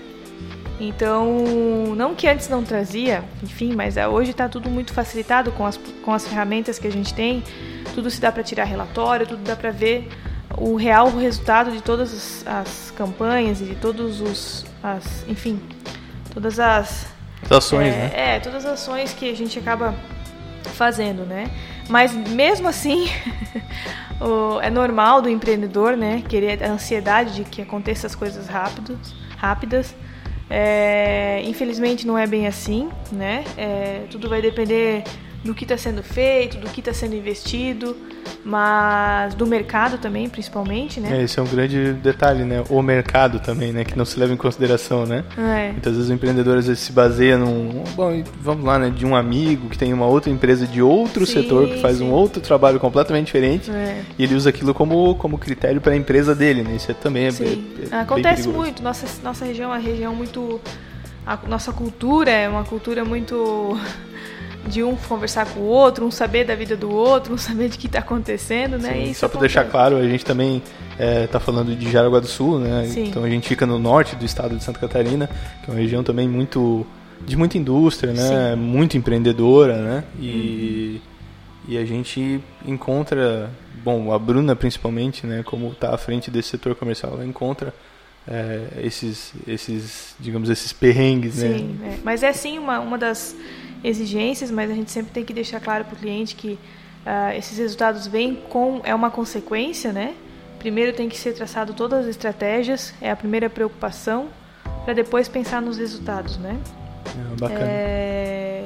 Então, 0.78 1.94
não 1.96 2.14
que 2.14 2.28
antes 2.28 2.48
não 2.48 2.62
trazia, 2.62 3.24
enfim, 3.42 3.74
mas 3.74 3.96
é, 3.96 4.06
hoje 4.06 4.32
está 4.32 4.48
tudo 4.48 4.68
muito 4.68 4.92
facilitado 4.92 5.50
com 5.52 5.64
as, 5.64 5.78
com 6.04 6.12
as 6.12 6.28
ferramentas 6.28 6.78
que 6.78 6.86
a 6.86 6.92
gente 6.92 7.14
tem. 7.14 7.42
Tudo 7.94 8.10
se 8.10 8.20
dá 8.20 8.30
para 8.30 8.42
tirar 8.42 8.64
relatório, 8.64 9.26
tudo 9.26 9.42
dá 9.42 9.56
para 9.56 9.70
ver 9.70 10.08
o 10.58 10.76
real 10.76 11.10
resultado 11.10 11.70
de 11.70 11.82
todas 11.82 12.12
as, 12.12 12.46
as, 12.46 12.90
campanhas 12.90 13.60
e 13.60 13.64
de 13.64 13.74
todos 13.74 14.20
os, 14.20 14.66
as, 14.82 15.24
enfim, 15.28 15.60
todas 16.32 16.60
as, 16.60 17.06
as 17.42 17.52
ações, 17.52 17.94
é, 17.94 17.96
né? 17.96 18.10
É, 18.14 18.40
todas 18.40 18.64
as 18.66 18.72
ações 18.72 19.12
que 19.14 19.30
a 19.30 19.34
gente 19.34 19.58
acaba 19.58 19.94
fazendo, 20.74 21.24
né? 21.24 21.50
Mas 21.88 22.12
mesmo 22.12 22.68
assim, 22.68 23.08
o, 24.20 24.60
é 24.60 24.68
normal 24.68 25.22
do 25.22 25.28
empreendedor, 25.28 25.96
né, 25.96 26.22
querer 26.28 26.62
a 26.62 26.70
ansiedade 26.70 27.34
de 27.34 27.44
que 27.44 27.62
aconteça 27.62 28.06
as 28.06 28.14
coisas 28.14 28.46
rápidas, 28.46 28.98
rápidas. 29.38 29.94
É, 30.48 31.42
infelizmente 31.44 32.06
não 32.06 32.16
é 32.16 32.26
bem 32.26 32.46
assim, 32.46 32.88
né? 33.10 33.44
É, 33.56 34.04
tudo 34.10 34.28
vai 34.28 34.40
depender 34.40 35.02
do 35.44 35.54
que 35.54 35.64
está 35.64 35.76
sendo 35.76 36.02
feito, 36.02 36.58
do 36.58 36.68
que 36.68 36.80
está 36.80 36.92
sendo 36.92 37.14
investido, 37.14 37.96
mas 38.44 39.34
do 39.34 39.46
mercado 39.46 39.98
também, 39.98 40.28
principalmente, 40.28 41.00
né? 41.00 41.20
É, 41.20 41.22
esse 41.24 41.38
é 41.38 41.42
um 41.42 41.46
grande 41.46 41.92
detalhe, 41.94 42.44
né? 42.44 42.62
O 42.68 42.80
mercado 42.82 43.40
também, 43.40 43.72
né? 43.72 43.84
Que 43.84 43.96
não 43.96 44.04
se 44.04 44.18
leva 44.18 44.32
em 44.32 44.36
consideração, 44.36 45.04
né? 45.04 45.24
É. 45.36 45.72
Muitas 45.72 45.94
vezes 45.94 46.10
o 46.10 46.12
empreendedor 46.12 46.58
às 46.58 46.66
vezes 46.66 46.82
se 46.82 46.92
baseia 46.92 47.36
num, 47.36 47.82
bom, 47.94 48.22
vamos 48.40 48.64
lá, 48.64 48.78
né? 48.78 48.90
De 48.90 49.04
um 49.04 49.16
amigo 49.16 49.68
que 49.68 49.78
tem 49.78 49.92
uma 49.92 50.06
outra 50.06 50.30
empresa 50.30 50.66
de 50.66 50.80
outro 50.80 51.26
sim, 51.26 51.34
setor 51.34 51.68
que 51.68 51.80
faz 51.80 51.98
sim. 51.98 52.04
um 52.04 52.12
outro 52.12 52.40
trabalho 52.40 52.78
completamente 52.78 53.26
diferente 53.26 53.70
é. 53.70 54.02
e 54.18 54.22
ele 54.22 54.34
usa 54.34 54.50
aquilo 54.50 54.72
como, 54.72 55.14
como 55.16 55.38
critério 55.38 55.80
para 55.80 55.92
a 55.92 55.96
empresa 55.96 56.34
dele, 56.34 56.62
né? 56.62 56.76
Isso 56.76 56.90
é 56.90 56.94
também 56.94 57.26
é, 57.26 57.28
é, 57.28 58.00
Acontece 58.00 58.48
muito. 58.48 58.82
Nossa, 58.82 59.06
nossa 59.22 59.44
região 59.44 59.72
é 59.72 59.76
uma 59.76 59.82
região 59.82 60.14
muito... 60.14 60.60
A 61.26 61.36
nossa 61.48 61.72
cultura 61.72 62.30
é 62.30 62.48
uma 62.48 62.62
cultura 62.62 63.04
muito 63.04 63.76
de 64.66 64.82
um 64.82 64.96
conversar 64.96 65.46
com 65.46 65.60
o 65.60 65.64
outro, 65.64 66.04
um 66.04 66.10
saber 66.10 66.44
da 66.44 66.54
vida 66.54 66.76
do 66.76 66.90
outro, 66.90 67.34
um 67.34 67.38
saber 67.38 67.68
de 67.68 67.78
que 67.78 67.86
está 67.86 68.00
acontecendo, 68.00 68.78
né? 68.78 69.06
Sim, 69.06 69.14
só 69.14 69.28
para 69.28 69.40
deixar 69.40 69.64
claro, 69.64 69.96
a 69.96 70.08
gente 70.08 70.24
também 70.24 70.62
está 71.24 71.38
é, 71.38 71.40
falando 71.40 71.74
de 71.74 71.90
Jaraguá 71.90 72.20
do 72.20 72.26
Sul, 72.26 72.58
né? 72.58 72.86
Sim. 72.86 73.04
Então 73.04 73.24
a 73.24 73.28
gente 73.28 73.48
fica 73.48 73.66
no 73.66 73.78
norte 73.78 74.16
do 74.16 74.24
estado 74.24 74.56
de 74.56 74.62
Santa 74.62 74.78
Catarina, 74.78 75.28
que 75.62 75.70
é 75.70 75.74
uma 75.74 75.80
região 75.80 76.02
também 76.02 76.28
muito 76.28 76.86
de 77.24 77.36
muita 77.36 77.56
indústria, 77.56 78.12
né? 78.12 78.54
Sim. 78.54 78.60
Muito 78.60 78.96
empreendedora, 78.96 79.76
né? 79.76 80.04
E, 80.20 81.00
uhum. 81.66 81.74
e 81.74 81.78
a 81.78 81.84
gente 81.84 82.40
encontra, 82.64 83.50
bom, 83.82 84.12
a 84.12 84.18
Bruna 84.18 84.54
principalmente, 84.54 85.26
né? 85.26 85.42
Como 85.44 85.68
está 85.68 85.94
à 85.94 85.98
frente 85.98 86.30
desse 86.30 86.50
setor 86.50 86.74
comercial, 86.74 87.12
ela 87.14 87.26
encontra 87.26 87.72
é, 88.28 88.68
esses, 88.82 89.32
esses, 89.46 90.14
digamos, 90.18 90.50
esses 90.50 90.72
perrengues, 90.72 91.34
sim, 91.34 91.48
né? 91.48 91.58
Sim, 91.58 91.78
é. 91.84 91.98
mas 92.04 92.22
é 92.22 92.32
sim 92.32 92.58
uma, 92.58 92.80
uma 92.80 92.98
das 92.98 93.36
exigências, 93.82 94.50
mas 94.50 94.70
a 94.70 94.74
gente 94.74 94.90
sempre 94.90 95.12
tem 95.12 95.24
que 95.24 95.32
deixar 95.32 95.60
claro 95.60 95.84
para 95.84 95.94
o 95.94 95.98
cliente 95.98 96.34
que 96.34 96.52
uh, 96.52 97.36
esses 97.36 97.58
resultados 97.58 98.06
vêm 98.06 98.36
com 98.48 98.80
é 98.84 98.94
uma 98.94 99.10
consequência, 99.10 99.92
né? 99.92 100.14
Primeiro 100.58 100.92
tem 100.92 101.08
que 101.08 101.16
ser 101.16 101.32
traçado 101.32 101.74
todas 101.74 102.00
as 102.00 102.06
estratégias, 102.06 102.94
é 103.00 103.10
a 103.10 103.16
primeira 103.16 103.48
preocupação, 103.48 104.28
para 104.84 104.94
depois 104.94 105.28
pensar 105.28 105.60
nos 105.60 105.78
resultados, 105.78 106.38
né? 106.38 106.58
É, 107.06 107.36
bacana. 107.36 107.60
É... 107.62 108.64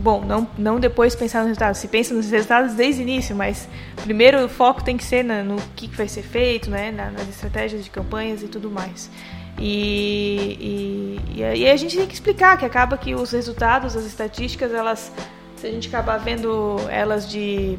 Bom, 0.00 0.24
não, 0.24 0.46
não 0.56 0.78
depois 0.78 1.16
pensar 1.16 1.40
nos 1.40 1.48
resultados. 1.48 1.78
Se 1.78 1.88
pensa 1.88 2.14
nos 2.14 2.30
resultados 2.30 2.74
desde 2.74 3.00
o 3.00 3.04
início, 3.04 3.34
mas 3.34 3.68
primeiro 4.02 4.44
o 4.44 4.48
foco 4.48 4.84
tem 4.84 4.96
que 4.96 5.04
ser 5.04 5.24
na, 5.24 5.42
no 5.42 5.56
que 5.74 5.88
vai 5.88 6.06
ser 6.06 6.22
feito, 6.22 6.70
né? 6.70 6.92
Na, 6.92 7.10
nas 7.10 7.28
estratégias 7.28 7.82
de 7.82 7.90
campanhas 7.90 8.42
e 8.42 8.48
tudo 8.48 8.70
mais. 8.70 9.10
E, 9.58 11.18
e, 11.34 11.42
e 11.42 11.68
a 11.68 11.76
gente 11.76 11.96
tem 11.96 12.06
que 12.06 12.14
explicar 12.14 12.56
que 12.56 12.64
acaba 12.64 12.96
que 12.96 13.14
os 13.14 13.30
resultados, 13.32 13.96
as 13.96 14.04
estatísticas, 14.04 14.72
elas, 14.72 15.12
se 15.56 15.66
a 15.66 15.70
gente 15.70 15.88
acabar 15.88 16.18
vendo 16.18 16.76
elas 16.88 17.28
de, 17.28 17.78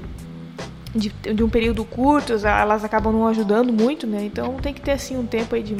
de, 0.93 1.09
de, 1.09 1.43
um 1.43 1.49
período 1.49 1.85
curto, 1.85 2.33
elas 2.33 2.83
acabam 2.83 3.13
não 3.13 3.27
ajudando 3.27 3.71
muito, 3.71 4.05
né? 4.05 4.23
Então 4.23 4.55
tem 4.55 4.73
que 4.73 4.81
ter 4.81 4.91
assim 4.91 5.17
um 5.17 5.25
tempo 5.25 5.55
aí 5.55 5.63
de 5.63 5.75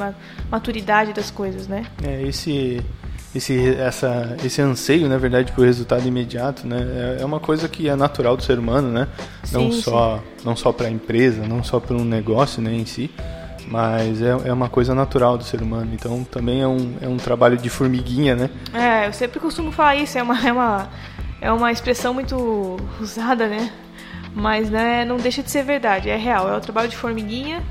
maturidade 0.49 1.13
das 1.13 1.29
coisas, 1.29 1.67
né? 1.67 1.85
É, 2.03 2.21
esse 2.23 2.81
esse, 3.35 3.75
essa, 3.75 4.35
esse 4.43 4.59
anseio, 4.59 5.07
na 5.07 5.17
verdade, 5.17 5.51
por 5.51 5.63
resultado 5.63 6.07
imediato, 6.07 6.65
né? 6.65 7.17
É, 7.19 7.21
é 7.21 7.25
uma 7.25 7.39
coisa 7.39 7.67
que 7.67 7.87
é 7.87 7.95
natural 7.95 8.35
do 8.35 8.43
ser 8.43 8.57
humano, 8.57 8.89
né? 8.89 9.07
Sim, 9.43 9.53
não 9.53 9.71
só 9.71 10.23
não 10.43 10.55
só 10.55 10.71
para 10.71 10.87
a 10.87 10.89
empresa, 10.89 11.45
não 11.45 11.63
só 11.63 11.79
para 11.79 11.95
um 11.95 12.03
negócio, 12.03 12.61
né, 12.61 12.73
em 12.73 12.85
si, 12.85 13.11
mas 13.67 14.21
é, 14.21 14.29
é 14.45 14.53
uma 14.53 14.69
coisa 14.69 14.93
natural 14.93 15.37
do 15.37 15.43
ser 15.43 15.61
humano. 15.61 15.91
Então 15.93 16.23
também 16.23 16.61
é 16.61 16.67
um, 16.67 16.95
é 17.01 17.07
um 17.07 17.17
trabalho 17.17 17.57
de 17.57 17.69
formiguinha, 17.69 18.35
né? 18.35 18.49
É, 18.73 19.07
eu 19.07 19.13
sempre 19.13 19.39
costumo 19.39 19.71
falar 19.71 19.95
isso, 19.95 20.17
é 20.17 20.23
uma, 20.23 20.47
é 20.47 20.51
uma, 20.51 20.89
é 21.41 21.51
uma 21.51 21.71
expressão 21.71 22.13
muito 22.13 22.77
usada, 22.99 23.47
né? 23.47 23.71
Mas 24.33 24.69
né, 24.69 25.05
não 25.05 25.17
deixa 25.17 25.41
de 25.41 25.49
ser 25.49 25.63
verdade, 25.63 26.09
é 26.09 26.15
real, 26.15 26.47
é 26.49 26.55
o 26.55 26.61
trabalho 26.61 26.87
de 26.87 26.95
formiguinha 26.95 27.63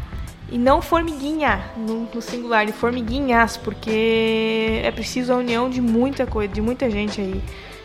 e 0.51 0.59
não 0.59 0.81
formiguinha 0.81 1.63
no, 1.77 2.09
no 2.13 2.23
singular, 2.23 2.65
de 2.65 2.73
formiguinhas, 2.73 3.57
porque 3.57 4.81
é 4.83 4.91
preciso 4.91 5.33
a 5.33 5.37
união 5.37 5.69
de 5.69 5.81
muita 5.81 6.27
coisa, 6.27 6.53
de 6.53 6.61
muita 6.61 6.91
gente 6.91 7.21
aí. 7.21 7.43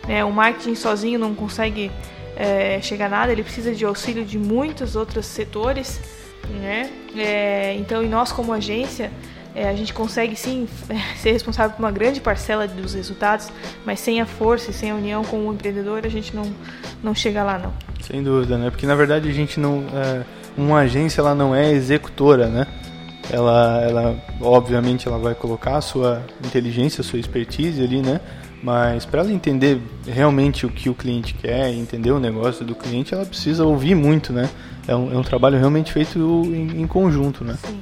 Né? 0.08 0.24
O 0.24 0.32
marketing 0.32 0.74
sozinho 0.74 1.18
não 1.18 1.34
consegue 1.34 1.90
é, 2.36 2.80
chegar 2.80 3.06
a 3.06 3.08
nada, 3.10 3.32
ele 3.32 3.42
precisa 3.42 3.74
de 3.74 3.84
auxílio 3.84 4.24
de 4.24 4.38
muitos 4.38 4.96
outros 4.96 5.26
setores, 5.26 6.00
né? 6.48 6.90
É, 7.16 7.74
então, 7.74 8.02
e 8.02 8.08
nós 8.08 8.32
como 8.32 8.52
agência, 8.52 9.10
é, 9.54 9.68
a 9.68 9.74
gente 9.74 9.92
consegue 9.94 10.34
sim 10.34 10.68
ser 11.16 11.32
responsável 11.32 11.76
por 11.76 11.82
uma 11.82 11.92
grande 11.92 12.20
parcela 12.20 12.66
dos 12.66 12.94
resultados, 12.94 13.48
mas 13.84 14.00
sem 14.00 14.20
a 14.20 14.26
força 14.26 14.70
e 14.70 14.74
sem 14.74 14.90
a 14.90 14.94
união 14.94 15.24
com 15.24 15.48
o 15.48 15.52
empreendedor, 15.52 16.04
a 16.04 16.08
gente 16.08 16.34
não, 16.34 16.52
não 17.02 17.14
chega 17.14 17.42
lá 17.42 17.58
não. 17.58 17.72
Sem 18.00 18.22
dúvida, 18.22 18.58
né? 18.58 18.70
Porque 18.70 18.86
na 18.86 18.94
verdade 18.94 19.28
a 19.28 19.32
gente 19.32 19.60
não 19.60 19.84
é, 19.94 20.22
uma 20.56 20.80
agência 20.80 21.20
ela 21.20 21.34
não 21.34 21.54
é 21.54 21.72
executora, 21.72 22.48
né? 22.48 22.66
Ela, 23.30 23.80
ela, 23.82 24.16
obviamente, 24.40 25.08
ela 25.08 25.18
vai 25.18 25.34
colocar 25.34 25.76
a 25.76 25.80
sua 25.80 26.22
inteligência, 26.44 27.00
a 27.00 27.04
sua 27.04 27.18
expertise 27.18 27.82
ali, 27.82 28.02
né? 28.02 28.20
Mas 28.64 29.04
para 29.04 29.20
ela 29.20 29.30
entender 29.30 29.78
realmente 30.06 30.64
o 30.64 30.70
que 30.70 30.88
o 30.88 30.94
cliente 30.94 31.34
quer, 31.34 31.68
entender 31.68 32.10
o 32.12 32.18
negócio 32.18 32.64
do 32.64 32.74
cliente, 32.74 33.12
ela 33.12 33.26
precisa 33.26 33.62
ouvir 33.62 33.94
muito, 33.94 34.32
né? 34.32 34.48
É 34.88 34.96
um, 34.96 35.12
é 35.12 35.18
um 35.18 35.22
trabalho 35.22 35.58
realmente 35.58 35.92
feito 35.92 36.18
em, 36.46 36.80
em 36.80 36.86
conjunto, 36.86 37.44
né? 37.44 37.58
Sim, 37.62 37.78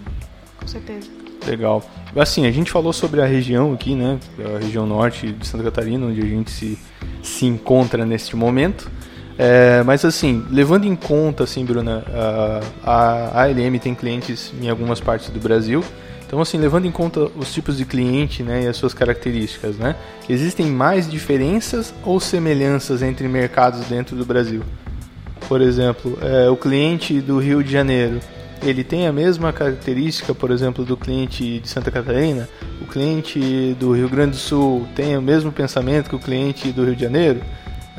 com 0.59 0.67
certeza. 0.67 1.09
Legal. 1.47 1.85
Assim, 2.17 2.47
a 2.47 2.51
gente 2.51 2.69
falou 2.69 2.93
sobre 2.93 3.23
a 3.23 3.25
região 3.25 3.73
aqui, 3.73 3.95
né? 3.95 4.19
A 4.45 4.59
região 4.59 4.85
norte 4.85 5.31
de 5.31 5.47
Santa 5.47 5.63
Catarina, 5.63 6.05
onde 6.05 6.21
a 6.21 6.27
gente 6.27 6.51
se, 6.51 6.77
se 7.23 7.47
encontra 7.47 8.05
neste 8.05 8.35
momento. 8.35 8.91
É, 9.39 9.85
mas 9.85 10.05
assim, 10.05 10.45
levando 10.51 10.85
em 10.85 10.97
conta, 10.97 11.45
assim, 11.45 11.65
Bruna, 11.65 12.05
a, 12.13 12.61
a 12.85 13.43
ALM 13.45 13.79
tem 13.81 13.95
clientes 13.95 14.53
em 14.61 14.69
algumas 14.69 15.01
partes 15.01 15.31
do 15.31 15.39
Brasil. 15.39 15.85
Então, 16.33 16.41
assim, 16.41 16.57
levando 16.57 16.87
em 16.87 16.91
conta 16.91 17.31
os 17.37 17.53
tipos 17.53 17.77
de 17.77 17.85
cliente 17.85 18.43
né, 18.43 18.63
e 18.63 18.67
as 18.67 18.79
suas 18.79 18.95
características, 18.95 19.77
né, 19.77 19.95
existem 20.27 20.65
mais 20.65 21.07
diferenças 21.07 21.93
ou 22.03 22.19
semelhanças 22.19 23.03
entre 23.03 23.29
mercados 23.29 23.85
dentro 23.85 24.17
do 24.17 24.25
Brasil? 24.25 24.63
Por 25.47 25.61
exemplo, 25.61 26.19
é, 26.23 26.49
o 26.49 26.57
cliente 26.57 27.21
do 27.21 27.39
Rio 27.39 27.63
de 27.63 27.71
Janeiro, 27.71 28.19
ele 28.63 28.83
tem 28.83 29.07
a 29.07 29.13
mesma 29.13 29.53
característica, 29.53 30.35
por 30.35 30.51
exemplo, 30.51 30.87
do 30.87 30.97
cliente 30.97 31.59
de 31.61 31.69
Santa 31.69 31.91
Catarina? 31.91 32.49
O 32.81 32.87
cliente 32.87 33.77
do 33.79 33.93
Rio 33.93 34.09
Grande 34.09 34.31
do 34.31 34.39
Sul 34.39 34.89
tem 34.95 35.15
o 35.19 35.21
mesmo 35.21 35.53
pensamento 35.53 36.09
que 36.09 36.17
o 36.17 36.19
cliente 36.19 36.73
do 36.73 36.83
Rio 36.83 36.97
de 36.97 37.03
Janeiro? 37.03 37.43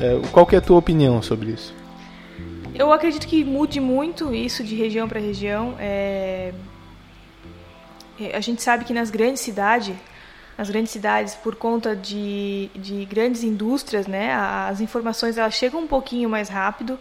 É, 0.00 0.20
qual 0.32 0.44
que 0.44 0.56
é 0.56 0.58
a 0.58 0.60
tua 0.60 0.78
opinião 0.78 1.22
sobre 1.22 1.52
isso? 1.52 1.72
Eu 2.74 2.92
acredito 2.92 3.28
que 3.28 3.44
mude 3.44 3.78
muito 3.78 4.34
isso 4.34 4.64
de 4.64 4.74
região 4.74 5.08
para 5.08 5.20
região. 5.20 5.76
É... 5.78 6.52
A 8.32 8.40
gente 8.40 8.62
sabe 8.62 8.84
que 8.84 8.92
nas 8.92 9.10
grandes 9.10 9.40
cidades, 9.40 9.96
nas 10.56 10.70
grandes 10.70 10.92
cidades, 10.92 11.34
por 11.34 11.56
conta 11.56 11.96
de, 11.96 12.70
de 12.74 13.04
grandes 13.06 13.42
indústrias, 13.42 14.06
né, 14.06 14.32
as 14.32 14.80
informações 14.80 15.36
elas 15.36 15.54
chegam 15.54 15.80
um 15.80 15.86
pouquinho 15.86 16.28
mais 16.28 16.48
rápido. 16.48 16.98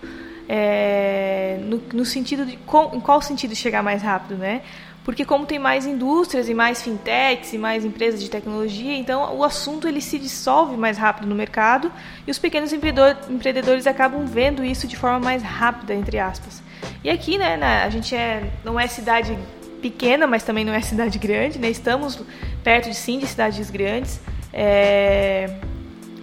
É... 0.48 1.60
No, 1.62 1.82
no, 1.94 2.06
sentido 2.06 2.46
de 2.46 2.54
em 2.56 3.00
qual 3.00 3.22
sentido 3.22 3.56
chegar 3.56 3.82
mais 3.82 4.02
rápido, 4.02 4.36
né? 4.38 4.62
porque 5.04 5.26
como 5.26 5.46
tem 5.46 5.60
mais 5.60 5.86
indústrias 5.86 6.48
e 6.48 6.54
mais 6.54 6.82
fintechs 6.82 7.54
e 7.54 7.58
mais 7.58 7.84
empresas 7.84 8.22
de 8.22 8.30
tecnologia, 8.30 8.96
então 8.96 9.36
o 9.36 9.44
assunto 9.44 9.88
ele 9.88 10.00
se 10.00 10.18
dissolve 10.18 10.78
mais 10.78 10.98
rápido 10.98 11.28
no 11.28 11.36
mercado 11.36 11.92
e 12.26 12.32
os 12.32 12.40
pequenos 12.40 12.72
empreendedores 12.72 13.86
acabam 13.86 14.26
vendo 14.26 14.64
isso 14.64 14.88
de 14.88 14.96
forma 14.96 15.20
mais 15.20 15.44
rápida, 15.44 15.94
entre 15.94 16.20
aspas. 16.20 16.64
E 17.04 17.10
aqui, 17.10 17.38
né, 17.38 17.56
a 17.84 17.90
gente 17.90 18.16
é, 18.16 18.50
não 18.64 18.80
é 18.80 18.88
cidade 18.88 19.38
pequena, 19.84 20.26
mas 20.26 20.44
também 20.44 20.64
não 20.64 20.74
é 20.74 20.82
cidade 20.82 21.20
grande, 21.20 21.60
né? 21.60 21.70
Estamos 21.70 22.18
perto 22.64 22.90
de 22.90 22.96
sim 22.96 23.20
de 23.20 23.28
cidades 23.28 23.70
grandes. 23.70 24.22
É, 24.54 25.60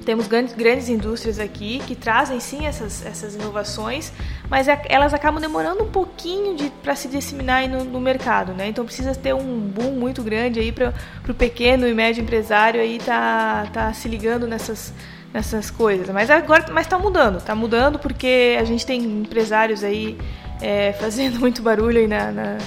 temos 0.07 0.27
grandes, 0.27 0.55
grandes 0.55 0.89
indústrias 0.89 1.39
aqui 1.39 1.79
que 1.87 1.95
trazem 1.95 2.41
sim 2.41 2.65
essas, 2.67 3.05
essas 3.05 3.35
inovações, 3.35 4.13
mas 4.49 4.67
é, 4.67 4.81
elas 4.89 5.13
acabam 5.13 5.39
demorando 5.41 5.85
um 5.85 5.91
pouquinho 5.91 6.57
de, 6.57 6.71
para 6.83 6.95
se 6.95 7.07
disseminar 7.07 7.69
no, 7.69 7.85
no, 7.85 8.01
mercado, 8.01 8.53
né? 8.55 8.67
Então 8.67 8.83
precisa 8.87 9.15
ter 9.15 9.35
um 9.35 9.61
boom 9.61 9.93
muito 9.93 10.23
grande 10.23 10.59
aí 10.59 10.73
para 10.73 10.95
o 11.29 11.35
pequeno 11.35 11.87
e 11.87 11.93
médio 11.93 12.23
empresário 12.23 12.81
aí 12.81 12.99
tá, 12.99 13.69
tá 13.73 13.93
se 13.93 14.09
ligando 14.09 14.47
nessas, 14.47 14.95
nessas 15.35 15.71
coisas. 15.71 16.09
Mas 16.09 16.31
agora 16.31 16.65
mas 16.73 16.87
está 16.87 16.99
mudando, 16.99 17.37
está 17.37 17.55
mudando 17.55 17.99
porque 17.99 18.57
a 18.59 18.65
gente 18.65 18.87
tem 18.87 19.03
empresários 19.03 19.85
aí 19.85 20.17
é, 20.63 20.93
fazendo 20.95 21.39
muito 21.45 21.61
barulho 21.61 21.99
aí 21.99 22.07
na, 22.07 22.33
na, 22.33 22.59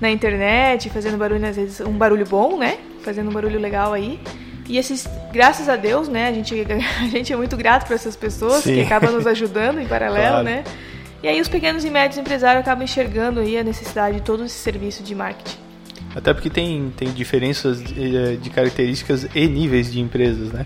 na 0.00 0.10
internet, 0.10 0.90
fazendo 0.90 1.16
barulho 1.16 1.46
às 1.46 1.56
vezes 1.56 1.80
um 1.80 1.92
barulho 1.92 2.26
bom, 2.26 2.58
né? 2.58 2.78
Fazendo 3.02 3.30
um 3.30 3.32
barulho 3.32 3.58
legal 3.58 3.92
aí. 3.92 4.20
E 4.68 4.78
esses, 4.78 5.08
graças 5.32 5.68
a 5.68 5.76
Deus, 5.76 6.08
né, 6.08 6.28
a 6.28 6.32
gente, 6.32 6.54
a 7.00 7.06
gente 7.06 7.32
é 7.32 7.36
muito 7.36 7.56
grato 7.56 7.86
para 7.86 7.94
essas 7.94 8.16
pessoas 8.16 8.64
Sim. 8.64 8.74
que 8.74 8.80
acabam 8.82 9.12
nos 9.12 9.26
ajudando 9.26 9.80
em 9.80 9.86
paralelo, 9.86 10.42
claro. 10.42 10.44
né? 10.44 10.64
E 11.22 11.28
aí 11.28 11.40
os 11.40 11.48
pequenos 11.48 11.84
e 11.84 11.90
médios 11.90 12.18
empresários 12.18 12.60
acabam 12.60 12.84
enxergando 12.84 13.40
aí 13.40 13.56
a 13.56 13.64
necessidade 13.64 14.16
de 14.16 14.22
todo 14.22 14.44
esse 14.44 14.58
serviço 14.58 15.02
de 15.02 15.14
marketing. 15.14 15.56
Até 16.14 16.32
porque 16.32 16.50
tem, 16.50 16.92
tem 16.96 17.10
diferenças 17.10 17.82
de, 17.82 18.16
eh, 18.16 18.36
de 18.36 18.50
características 18.50 19.26
e 19.34 19.46
níveis 19.46 19.92
de 19.92 20.00
empresas, 20.00 20.52
né? 20.52 20.64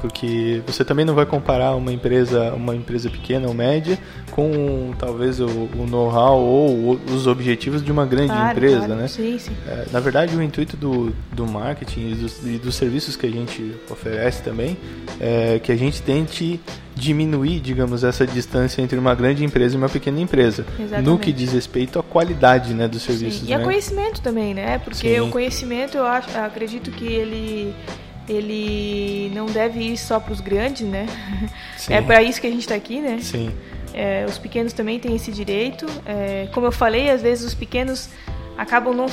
Porque 0.00 0.62
você 0.66 0.84
também 0.84 1.04
não 1.04 1.14
vai 1.14 1.26
comparar 1.26 1.74
uma 1.74 1.92
empresa, 1.92 2.52
uma 2.54 2.74
empresa 2.74 3.10
pequena 3.10 3.48
ou 3.48 3.54
média 3.54 3.98
com 4.30 4.92
talvez 4.98 5.40
o, 5.40 5.46
o 5.46 5.86
know-how 5.88 6.40
ou 6.40 6.98
os 7.12 7.26
objetivos 7.26 7.82
de 7.84 7.90
uma 7.90 8.06
grande 8.06 8.28
claro, 8.28 8.56
empresa, 8.56 8.86
claro. 8.86 8.94
né? 8.94 9.08
Sim, 9.08 9.38
sim. 9.38 9.52
É, 9.66 9.86
na 9.92 10.00
verdade, 10.00 10.36
o 10.36 10.42
intuito 10.42 10.76
do, 10.76 11.12
do 11.32 11.46
marketing 11.46 12.10
e 12.10 12.14
dos, 12.14 12.44
e 12.44 12.58
dos 12.58 12.74
serviços 12.74 13.16
que 13.16 13.26
a 13.26 13.30
gente 13.30 13.74
oferece 13.90 14.42
também 14.42 14.76
é 15.20 15.58
que 15.58 15.72
a 15.72 15.76
gente 15.76 16.00
tente 16.02 16.60
diminuir, 16.94 17.60
digamos, 17.60 18.02
essa 18.02 18.26
distância 18.26 18.82
entre 18.82 18.98
uma 18.98 19.14
grande 19.14 19.44
empresa 19.44 19.76
e 19.76 19.78
uma 19.78 19.88
pequena 19.88 20.20
empresa, 20.20 20.66
Exatamente. 20.78 21.08
no 21.08 21.18
que 21.18 21.32
diz 21.32 21.52
respeito 21.52 21.98
à 21.98 22.02
qualidade, 22.02 22.74
né, 22.74 22.88
dos 22.88 23.02
serviços. 23.02 23.40
Sim. 23.40 23.46
E 23.46 23.50
né? 23.50 23.56
a 23.56 23.60
conhecimento 23.60 24.20
também, 24.20 24.52
né? 24.52 24.78
Porque 24.78 25.14
Sim. 25.14 25.20
o 25.20 25.30
conhecimento, 25.30 25.96
eu 25.96 26.04
acho, 26.04 26.28
eu 26.30 26.44
acredito 26.44 26.90
que 26.90 27.06
ele 27.06 27.74
ele 28.28 29.30
não 29.34 29.46
deve 29.46 29.80
ir 29.80 29.96
só 29.96 30.20
para 30.20 30.32
os 30.32 30.40
grandes, 30.40 30.86
né? 30.86 31.06
Sim. 31.76 31.94
É 31.94 32.02
para 32.02 32.22
isso 32.22 32.40
que 32.40 32.46
a 32.46 32.50
gente 32.50 32.60
está 32.60 32.74
aqui, 32.74 33.00
né? 33.00 33.18
Sim. 33.20 33.50
É, 33.94 34.26
os 34.28 34.38
pequenos 34.38 34.72
também 34.72 34.98
têm 35.00 35.16
esse 35.16 35.32
direito. 35.32 35.86
É, 36.04 36.48
como 36.52 36.66
eu 36.66 36.72
falei, 36.72 37.10
às 37.10 37.22
vezes 37.22 37.44
os 37.44 37.54
pequenos 37.54 38.10
acabam 38.56 38.92
não 38.94 39.06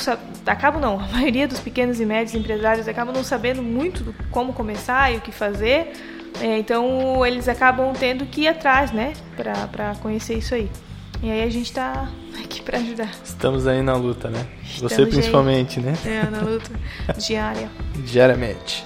acabam 0.46 0.82
não, 0.82 1.00
a 1.00 1.08
maioria 1.08 1.48
dos 1.48 1.60
pequenos 1.60 2.00
e 2.00 2.06
médios 2.06 2.36
empresários 2.36 2.88
acabam 2.88 3.14
não 3.14 3.24
sabendo 3.24 3.62
muito 3.62 4.04
do, 4.04 4.16
como 4.32 4.54
começar 4.54 5.14
e 5.14 5.18
o 5.18 5.22
que 5.22 5.32
fazer. 5.32 5.94
É, 6.42 6.58
então 6.58 7.26
eles 7.26 7.48
acabam 7.48 7.94
tendo 7.94 8.26
que 8.26 8.42
ir 8.42 8.48
atrás, 8.50 8.92
né, 8.92 9.14
para 9.36 9.96
conhecer 10.02 10.38
isso 10.38 10.54
aí. 10.54 10.70
E 11.24 11.32
aí 11.32 11.44
a 11.44 11.50
gente 11.50 11.68
está 11.68 12.10
aqui 12.44 12.62
para 12.62 12.78
ajudar. 12.80 13.12
Estamos 13.24 13.68
aí 13.68 13.82
na 13.82 13.96
luta, 13.96 14.30
né? 14.30 14.46
Estamos 14.64 14.92
Você 14.92 15.06
principalmente, 15.06 15.80
aí, 15.80 15.86
né? 15.86 15.94
É, 16.06 16.30
na 16.30 16.42
luta 16.42 16.72
diária. 17.18 17.70
Diariamente. 18.06 18.84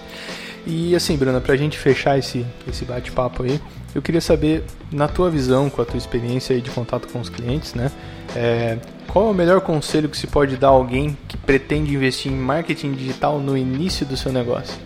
E 0.66 0.96
assim, 0.96 1.18
Bruna, 1.18 1.42
para 1.42 1.54
a 1.54 1.58
gente 1.58 1.78
fechar 1.78 2.18
esse, 2.18 2.46
esse 2.68 2.86
bate-papo 2.86 3.44
aí, 3.44 3.60
eu 3.94 4.02
queria 4.02 4.22
saber, 4.22 4.64
na 4.92 5.08
tua 5.08 5.30
visão, 5.30 5.70
com 5.70 5.82
a 5.82 5.86
tua 5.86 5.98
experiência 5.98 6.56
aí 6.56 6.62
de 6.62 6.70
contato 6.70 7.08
com 7.08 7.20
os 7.20 7.30
clientes, 7.30 7.74
né? 7.74 7.92
É, 8.36 8.78
qual 9.08 9.28
é 9.28 9.32
o 9.32 9.34
melhor 9.34 9.62
conselho 9.62 10.08
que 10.08 10.18
se 10.18 10.28
pode 10.28 10.56
dar 10.58 10.68
a 10.68 10.72
alguém 10.72 11.18
que 11.28 11.36
pretende 11.36 11.94
investir 11.96 12.32
em 12.32 12.36
marketing 12.36 12.92
digital 12.92 13.40
no 13.40 13.58
início 13.58 14.06
do 14.06 14.16
seu 14.16 14.32
negócio? 14.32 14.78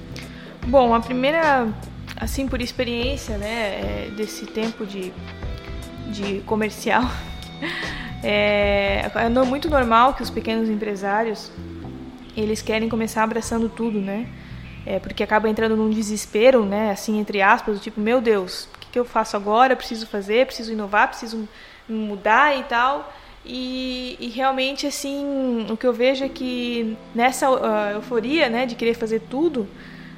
Bom, 0.65 0.93
a 0.93 1.01
primeira, 1.01 1.67
assim, 2.15 2.47
por 2.47 2.62
experiência, 2.62 3.38
né, 3.38 3.47
é 3.47 4.12
desse 4.15 4.45
tempo 4.45 4.86
de, 4.86 5.12
de 6.07 6.39
comercial, 6.45 7.03
é, 8.23 9.12
é 9.13 9.29
muito 9.45 9.69
normal 9.69 10.13
que 10.13 10.23
os 10.23 10.29
pequenos 10.29 10.69
empresários 10.69 11.51
eles 12.36 12.62
querem 12.62 12.88
começar 12.88 13.23
abraçando 13.23 13.67
tudo, 13.67 13.99
né? 13.99 14.27
É, 14.86 15.00
porque 15.00 15.24
acaba 15.24 15.50
entrando 15.50 15.76
num 15.76 15.89
desespero, 15.89 16.65
né, 16.65 16.91
assim, 16.91 17.19
entre 17.19 17.41
aspas, 17.41 17.78
do 17.78 17.82
tipo, 17.82 18.00
meu 18.00 18.19
Deus, 18.19 18.67
o 18.76 18.80
que, 18.80 18.88
que 18.91 19.00
eu 19.00 19.06
faço 19.06 19.38
agora? 19.38 19.76
Preciso 19.76 20.06
fazer, 20.08 20.46
preciso 20.46 20.72
inovar, 20.72 21.08
preciso 21.08 21.48
mudar 21.88 22.58
e 22.58 22.63
tal. 22.63 23.13
E, 23.46 24.17
e, 24.19 24.30
realmente, 24.30 24.88
assim, 24.88 25.67
o 25.69 25.76
que 25.76 25.86
eu 25.86 25.91
vejo 25.91 26.24
é 26.24 26.30
que 26.30 26.98
nessa 27.13 27.50
uh, 27.50 27.91
euforia, 27.93 28.50
né, 28.50 28.65
de 28.65 28.76
querer 28.76 28.93
fazer 28.93 29.22
tudo, 29.30 29.67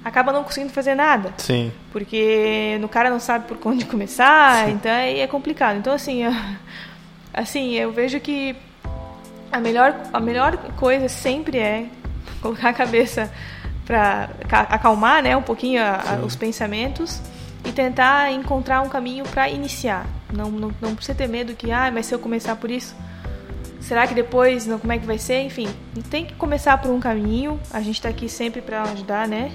acaba 0.03 0.31
não 0.31 0.43
conseguindo 0.43 0.71
fazer 0.71 0.93
nada. 0.93 1.33
Sim. 1.37 1.71
Porque 1.91 2.79
o 2.83 2.87
cara 2.87 3.09
não 3.09 3.19
sabe 3.19 3.47
por 3.47 3.57
onde 3.67 3.85
começar, 3.85 4.65
Sim. 4.65 4.73
então 4.73 4.91
é, 4.91 5.19
é 5.19 5.27
complicado. 5.27 5.77
Então, 5.77 5.93
assim, 5.93 6.23
eu, 6.23 6.31
assim, 7.33 7.73
eu 7.73 7.91
vejo 7.91 8.19
que 8.19 8.55
a 9.51 9.59
melhor, 9.59 9.95
a 10.13 10.19
melhor 10.19 10.57
coisa 10.75 11.09
sempre 11.09 11.57
é 11.57 11.87
colocar 12.41 12.69
a 12.69 12.73
cabeça 12.73 13.31
para 13.85 14.29
acalmar 14.49 15.21
né, 15.21 15.37
um 15.37 15.41
pouquinho 15.41 15.81
a, 15.81 16.15
a, 16.15 16.25
os 16.25 16.35
pensamentos 16.35 17.21
e 17.63 17.71
tentar 17.71 18.31
encontrar 18.31 18.81
um 18.81 18.89
caminho 18.89 19.25
para 19.25 19.49
iniciar. 19.49 20.05
Não, 20.33 20.49
não, 20.49 20.71
não 20.81 20.95
precisa 20.95 21.17
ter 21.17 21.27
medo 21.27 21.53
que, 21.53 21.71
ah, 21.71 21.91
mas 21.91 22.05
se 22.05 22.13
eu 22.13 22.19
começar 22.19 22.55
por 22.55 22.69
isso, 22.69 22.95
será 23.79 24.07
que 24.07 24.13
depois, 24.13 24.65
não, 24.65 24.79
como 24.79 24.91
é 24.91 24.97
que 24.97 25.05
vai 25.05 25.17
ser? 25.17 25.41
Enfim, 25.41 25.67
tem 26.09 26.25
que 26.25 26.33
começar 26.33 26.77
por 26.79 26.91
um 26.91 26.99
caminho. 26.99 27.59
A 27.71 27.81
gente 27.81 27.95
está 27.95 28.09
aqui 28.09 28.27
sempre 28.27 28.61
para 28.61 28.83
ajudar, 28.83 29.27
né, 29.27 29.51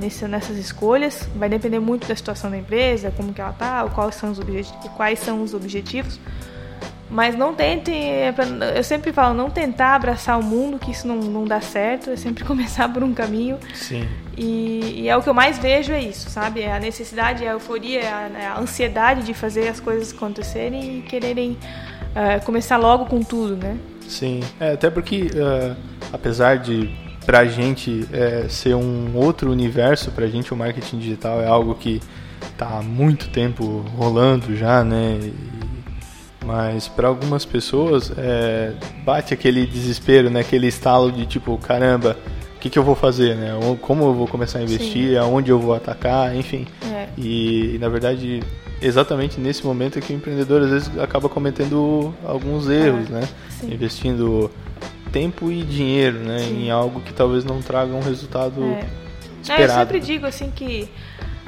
nesse, 0.00 0.26
nessas 0.26 0.56
escolhas. 0.56 1.28
Vai 1.36 1.48
depender 1.48 1.80
muito 1.80 2.06
da 2.06 2.16
situação 2.16 2.50
da 2.50 2.56
empresa, 2.56 3.12
como 3.16 3.32
que 3.32 3.40
ela 3.40 3.52
tá, 3.52 3.88
quais 3.94 4.14
são 4.14 4.30
os 4.30 4.38
objetivos, 4.38 4.90
quais 4.96 5.18
são 5.18 5.42
os 5.42 5.54
objetivos. 5.54 6.18
Mas 7.12 7.36
não 7.36 7.54
tente, 7.54 7.90
é 7.92 8.34
eu 8.74 8.82
sempre 8.82 9.12
falo, 9.12 9.34
não 9.34 9.50
tentar 9.50 9.94
abraçar 9.94 10.38
o 10.38 10.42
mundo, 10.42 10.78
que 10.78 10.90
isso 10.90 11.06
não, 11.06 11.16
não 11.16 11.44
dá 11.44 11.60
certo, 11.60 12.08
é 12.08 12.16
sempre 12.16 12.42
começar 12.42 12.90
por 12.90 13.04
um 13.04 13.12
caminho. 13.12 13.58
Sim. 13.74 14.08
E, 14.34 15.02
e 15.02 15.08
é 15.10 15.16
o 15.16 15.20
que 15.20 15.28
eu 15.28 15.34
mais 15.34 15.58
vejo 15.58 15.92
é 15.92 16.00
isso, 16.00 16.30
sabe? 16.30 16.62
É 16.62 16.72
a 16.72 16.80
necessidade, 16.80 17.46
a 17.46 17.52
euforia, 17.52 18.00
a, 18.00 18.38
é 18.38 18.46
a 18.46 18.58
ansiedade 18.58 19.24
de 19.24 19.34
fazer 19.34 19.68
as 19.68 19.78
coisas 19.78 20.10
acontecerem 20.10 20.98
e 20.98 21.02
quererem 21.02 21.50
uh, 21.52 22.42
começar 22.46 22.78
logo 22.78 23.04
com 23.04 23.22
tudo, 23.22 23.56
né? 23.56 23.76
Sim, 24.08 24.40
é, 24.58 24.72
até 24.72 24.88
porque 24.88 25.26
uh, 25.34 25.76
apesar 26.10 26.56
de 26.56 26.90
pra 27.26 27.44
gente 27.44 28.08
é, 28.10 28.46
ser 28.48 28.74
um 28.74 29.14
outro 29.14 29.50
universo, 29.50 30.10
pra 30.10 30.26
gente 30.26 30.52
o 30.52 30.56
marketing 30.56 30.98
digital 30.98 31.42
é 31.42 31.46
algo 31.46 31.74
que 31.74 32.00
tá 32.56 32.78
há 32.78 32.82
muito 32.82 33.28
tempo 33.28 33.84
rolando 33.96 34.56
já, 34.56 34.82
né? 34.82 35.18
E, 35.20 35.61
mas 36.44 36.88
para 36.88 37.08
algumas 37.08 37.44
pessoas 37.44 38.12
é, 38.16 38.72
bate 39.04 39.32
aquele 39.32 39.66
desespero, 39.66 40.30
né? 40.30 40.40
Aquele 40.40 40.66
estalo 40.66 41.10
de 41.10 41.26
tipo, 41.26 41.56
caramba, 41.58 42.16
o 42.56 42.60
que, 42.60 42.70
que 42.70 42.78
eu 42.78 42.82
vou 42.82 42.94
fazer, 42.94 43.36
né? 43.36 43.52
Como 43.80 44.04
eu 44.04 44.14
vou 44.14 44.26
começar 44.26 44.58
a 44.58 44.62
investir, 44.62 45.10
Sim. 45.10 45.16
aonde 45.16 45.50
eu 45.50 45.58
vou 45.58 45.74
atacar, 45.74 46.34
enfim. 46.34 46.66
É. 46.84 47.08
E, 47.16 47.74
e, 47.74 47.78
na 47.78 47.88
verdade, 47.88 48.42
exatamente 48.80 49.40
nesse 49.40 49.64
momento 49.64 49.98
é 49.98 50.02
que 50.02 50.12
o 50.12 50.16
empreendedor 50.16 50.62
às 50.62 50.70
vezes 50.70 50.98
acaba 50.98 51.28
cometendo 51.28 52.14
alguns 52.24 52.68
erros, 52.68 53.08
é. 53.10 53.12
né? 53.12 53.28
Sim. 53.48 53.72
Investindo 53.72 54.50
tempo 55.12 55.50
e 55.50 55.62
dinheiro, 55.62 56.18
né? 56.18 56.38
Sim. 56.40 56.64
Em 56.64 56.70
algo 56.70 57.00
que 57.00 57.12
talvez 57.12 57.44
não 57.44 57.60
traga 57.60 57.92
um 57.92 58.00
resultado 58.00 58.62
é. 58.64 58.84
esperado. 59.40 59.72
É, 59.72 59.74
eu 59.74 59.78
sempre 59.78 60.00
digo 60.00 60.26
assim 60.26 60.50
que 60.50 60.88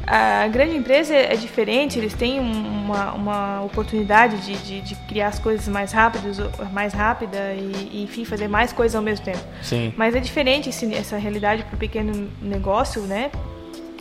a 0.07 0.47
grande 0.49 0.77
empresa 0.77 1.15
é 1.15 1.35
diferente, 1.37 1.99
eles 1.99 2.15
têm 2.15 2.39
uma, 2.41 3.13
uma 3.13 3.63
oportunidade 3.63 4.37
de, 4.39 4.57
de, 4.57 4.81
de, 4.81 4.95
criar 5.07 5.29
as 5.29 5.39
coisas 5.39 5.67
mais 5.69 5.93
rápidas, 5.93 6.39
mais 6.73 6.93
rápida 6.93 7.55
e, 7.55 8.03
enfim, 8.03 8.25
fazer 8.25 8.49
mais 8.49 8.73
coisas 8.73 8.95
ao 8.95 9.03
mesmo 9.03 9.25
tempo. 9.25 9.41
Sim. 9.63 9.93
Mas 9.97 10.15
é 10.15 10.21
diferente 10.21 10.69
esse, 10.69 10.93
essa 10.95 11.17
realidade 11.17 11.63
para 11.65 11.75
o 11.75 11.79
pequeno 11.79 12.29
negócio, 12.43 13.03
né? 13.03 13.31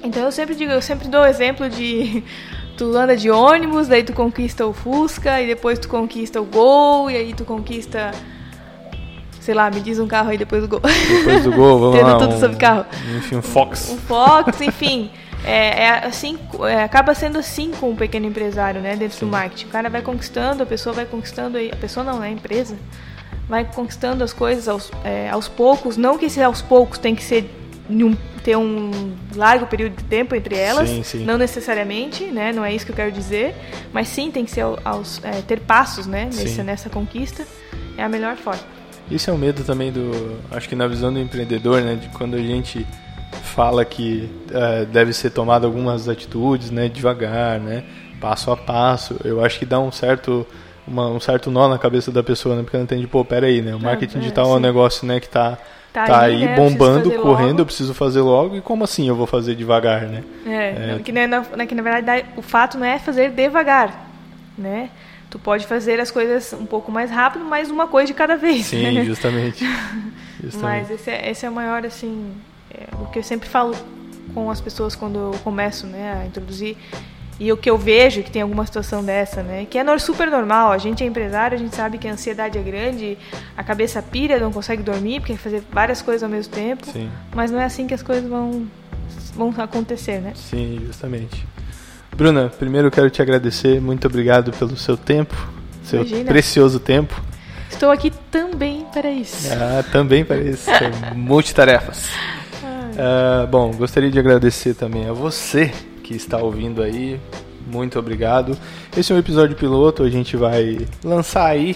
Então 0.03 0.23
eu 0.23 0.31
sempre 0.31 0.53
digo, 0.55 0.71
eu 0.71 0.81
sempre 0.81 1.07
dou 1.07 1.21
o 1.21 1.25
exemplo 1.25 1.69
de 1.69 2.23
tu 2.77 2.95
anda 2.97 3.15
de 3.15 3.31
ônibus, 3.31 3.87
daí 3.87 4.03
tu 4.03 4.13
conquista 4.13 4.65
o 4.65 4.73
Fusca 4.73 5.41
e 5.41 5.47
depois 5.47 5.79
tu 5.79 5.87
conquista 5.87 6.41
o 6.41 6.45
Gol 6.45 7.09
e 7.09 7.15
aí 7.15 7.33
tu 7.33 7.45
conquista 7.45 8.11
sei 9.39 9.53
lá, 9.53 9.69
me 9.69 9.81
diz 9.81 9.99
um 9.99 10.07
carro 10.07 10.29
aí 10.29 10.37
depois 10.37 10.61
do 10.61 10.69
Gol. 10.69 10.79
Depois 10.81 11.43
do 11.43 11.51
Gol, 11.51 11.79
vamos 11.91 11.97
Tendo 11.97 12.07
lá. 12.07 12.17
tudo 12.17 12.35
um, 12.35 12.39
sobre 12.39 12.57
carro. 12.57 12.85
Enfim, 13.17 13.35
um 13.35 13.41
Fox. 13.41 13.89
Um 13.89 13.97
Fox, 13.97 14.61
enfim. 14.61 15.11
É, 15.45 15.83
é 15.83 15.89
assim, 16.05 16.37
é, 16.67 16.83
acaba 16.83 17.13
sendo 17.13 17.37
assim 17.37 17.71
com 17.71 17.91
o 17.91 17.95
pequeno 17.95 18.25
empresário, 18.25 18.81
né, 18.81 18.95
dentro 18.95 19.17
Sim. 19.17 19.25
do 19.25 19.31
marketing. 19.31 19.65
O 19.65 19.69
cara 19.69 19.89
vai 19.89 20.01
conquistando, 20.01 20.63
a 20.63 20.65
pessoa 20.65 20.93
vai 20.93 21.05
conquistando, 21.05 21.57
a 21.57 21.75
pessoa 21.75 22.03
não, 22.03 22.19
né, 22.19 22.27
a 22.27 22.31
empresa 22.31 22.77
vai 23.47 23.65
conquistando 23.65 24.23
as 24.23 24.31
coisas 24.31 24.67
aos, 24.67 24.91
é, 25.03 25.29
aos 25.29 25.47
poucos. 25.47 25.97
Não 25.97 26.17
que 26.17 26.25
esse 26.25 26.41
aos 26.41 26.61
poucos 26.61 26.97
tem 26.97 27.13
que 27.13 27.23
ser 27.23 27.49
um, 27.89 28.15
ter 28.43 28.57
um 28.57 29.13
largo 29.35 29.67
período 29.67 29.97
de 29.97 30.03
tempo 30.05 30.33
entre 30.35 30.55
elas, 30.55 30.89
sim, 30.89 31.03
sim. 31.03 31.25
não 31.25 31.37
necessariamente, 31.37 32.25
né, 32.25 32.53
não 32.53 32.63
é 32.63 32.73
isso 32.73 32.85
que 32.85 32.91
eu 32.91 32.95
quero 32.95 33.11
dizer, 33.11 33.53
mas 33.91 34.07
sim 34.07 34.31
tem 34.31 34.45
que 34.45 34.51
ser 34.51 34.65
aos, 34.83 35.21
é, 35.23 35.41
ter 35.41 35.59
passos, 35.59 36.07
né, 36.07 36.29
nessa, 36.33 36.63
nessa 36.63 36.89
conquista. 36.89 37.45
É 37.97 38.03
a 38.03 38.09
melhor 38.09 38.35
forma. 38.37 38.61
Isso 39.11 39.29
é 39.29 39.33
o 39.33 39.37
medo 39.37 39.63
também 39.63 39.91
do, 39.91 40.39
acho 40.51 40.67
que 40.67 40.75
na 40.75 40.87
visão 40.87 41.13
do 41.13 41.19
empreendedor, 41.19 41.81
né, 41.81 41.95
de 41.95 42.07
quando 42.09 42.35
a 42.35 42.41
gente 42.41 42.87
fala 43.43 43.85
que 43.85 44.29
é, 44.51 44.85
deve 44.85 45.13
ser 45.13 45.29
tomado 45.29 45.65
algumas 45.65 46.09
atitudes, 46.09 46.71
né, 46.71 46.87
devagar, 46.87 47.59
né, 47.59 47.83
passo 48.19 48.49
a 48.51 48.57
passo. 48.57 49.19
Eu 49.23 49.43
acho 49.43 49.59
que 49.59 49.65
dá 49.65 49.79
um 49.79 49.91
certo 49.91 50.47
uma, 50.87 51.07
um 51.07 51.19
certo 51.19 51.49
nó 51.49 51.67
na 51.67 51.77
cabeça 51.77 52.11
da 52.11 52.23
pessoa, 52.23 52.55
né, 52.55 52.63
porque 52.63 52.75
ela 52.75 52.83
entende, 52.83 53.05
pô, 53.07 53.23
pera 53.23 53.47
aí, 53.47 53.61
né, 53.61 53.75
o 53.75 53.79
marketing 53.79 54.17
é, 54.17 54.21
digital 54.21 54.45
é 54.53 54.55
um 54.57 54.59
negócio, 54.59 55.05
né, 55.07 55.19
que 55.19 55.29
tá 55.29 55.57
Tá, 55.93 56.05
tá, 56.05 56.21
aí, 56.21 56.43
né? 56.43 56.55
bombando, 56.55 57.13
eu 57.13 57.21
correndo, 57.21 57.49
logo. 57.49 57.61
eu 57.61 57.65
preciso 57.67 57.93
fazer 57.93 58.21
logo, 58.21 58.55
e 58.55 58.61
como 58.61 58.83
assim 58.83 59.07
eu 59.07 59.15
vou 59.15 59.27
fazer 59.27 59.53
devagar, 59.53 60.01
né? 60.07 60.23
É, 60.43 60.95
é. 60.95 60.99
Que, 61.03 61.11
na, 61.11 61.27
na, 61.27 61.67
que 61.67 61.75
na 61.75 61.83
verdade 61.83 62.25
o 62.35 62.41
fato 62.41 62.79
não 62.79 62.85
é 62.87 62.97
fazer 62.97 63.29
devagar, 63.29 64.09
né? 64.57 64.89
Tu 65.29 65.37
pode 65.37 65.67
fazer 65.67 65.99
as 65.99 66.09
coisas 66.09 66.51
um 66.59 66.65
pouco 66.65 66.91
mais 66.91 67.11
rápido, 67.11 67.45
mas 67.45 67.69
uma 67.69 67.85
coisa 67.85 68.07
de 68.07 68.15
cada 68.15 68.35
vez. 68.35 68.65
Sim, 68.65 68.91
né? 68.91 69.05
justamente. 69.05 69.63
justamente. 70.43 70.87
Mas 70.87 70.89
esse 70.89 71.11
é, 71.11 71.29
esse 71.29 71.45
é 71.45 71.49
o 71.49 71.53
maior, 71.53 71.85
assim, 71.85 72.31
é, 72.73 72.87
o 73.01 73.07
que 73.07 73.19
eu 73.19 73.23
sempre 73.23 73.47
falo 73.47 73.75
com 74.33 74.49
as 74.49 74.61
pessoas 74.61 74.95
quando 74.95 75.17
eu 75.17 75.39
começo 75.43 75.85
né, 75.85 76.21
a 76.21 76.25
introduzir 76.25 76.77
e 77.39 77.51
o 77.51 77.57
que 77.57 77.69
eu 77.69 77.77
vejo 77.77 78.21
que 78.23 78.31
tem 78.31 78.41
alguma 78.41 78.65
situação 78.65 79.03
dessa, 79.03 79.41
né? 79.41 79.65
Que 79.69 79.77
é 79.77 79.97
super 79.97 80.29
normal. 80.29 80.71
A 80.71 80.77
gente 80.77 81.03
é 81.03 81.07
empresário, 81.07 81.55
a 81.55 81.59
gente 81.59 81.75
sabe 81.75 81.97
que 81.97 82.07
a 82.07 82.13
ansiedade 82.13 82.57
é 82.57 82.61
grande, 82.61 83.17
a 83.57 83.63
cabeça 83.63 84.01
pira, 84.01 84.39
não 84.39 84.51
consegue 84.51 84.83
dormir, 84.83 85.19
porque 85.19 85.35
fazer 85.35 85.63
várias 85.71 86.01
coisas 86.01 86.23
ao 86.23 86.29
mesmo 86.29 86.53
tempo. 86.53 86.85
Sim. 86.91 87.09
Mas 87.33 87.49
não 87.51 87.59
é 87.59 87.65
assim 87.65 87.87
que 87.87 87.93
as 87.93 88.03
coisas 88.03 88.29
vão, 88.29 88.67
vão 89.35 89.53
acontecer, 89.57 90.21
né? 90.21 90.33
Sim, 90.35 90.83
justamente. 90.85 91.45
Bruna, 92.15 92.49
primeiro 92.49 92.87
eu 92.87 92.91
quero 92.91 93.09
te 93.09 93.21
agradecer. 93.21 93.81
Muito 93.81 94.07
obrigado 94.07 94.51
pelo 94.53 94.77
seu 94.77 94.95
tempo, 94.95 95.35
seu 95.83 96.01
Imagina. 96.01 96.25
precioso 96.25 96.79
tempo. 96.79 97.19
Estou 97.69 97.89
aqui 97.89 98.11
também 98.29 98.85
para 98.93 99.09
isso. 99.09 99.49
Ah, 99.51 99.83
também 99.91 100.23
para 100.23 100.37
isso. 100.37 100.69
Multitarefas. 101.15 102.07
Uh, 102.93 103.47
bom, 103.47 103.71
gostaria 103.71 104.11
de 104.11 104.19
agradecer 104.19 104.75
também 104.75 105.09
a 105.09 105.13
você 105.13 105.71
que 106.03 106.13
está 106.15 106.37
ouvindo 106.37 106.81
aí. 106.81 107.19
Muito 107.65 107.97
obrigado. 107.97 108.57
Esse 108.95 109.11
é 109.11 109.15
um 109.15 109.19
episódio 109.19 109.55
piloto, 109.55 110.03
a 110.03 110.09
gente 110.09 110.37
vai 110.37 110.85
lançar 111.03 111.47
aí, 111.47 111.75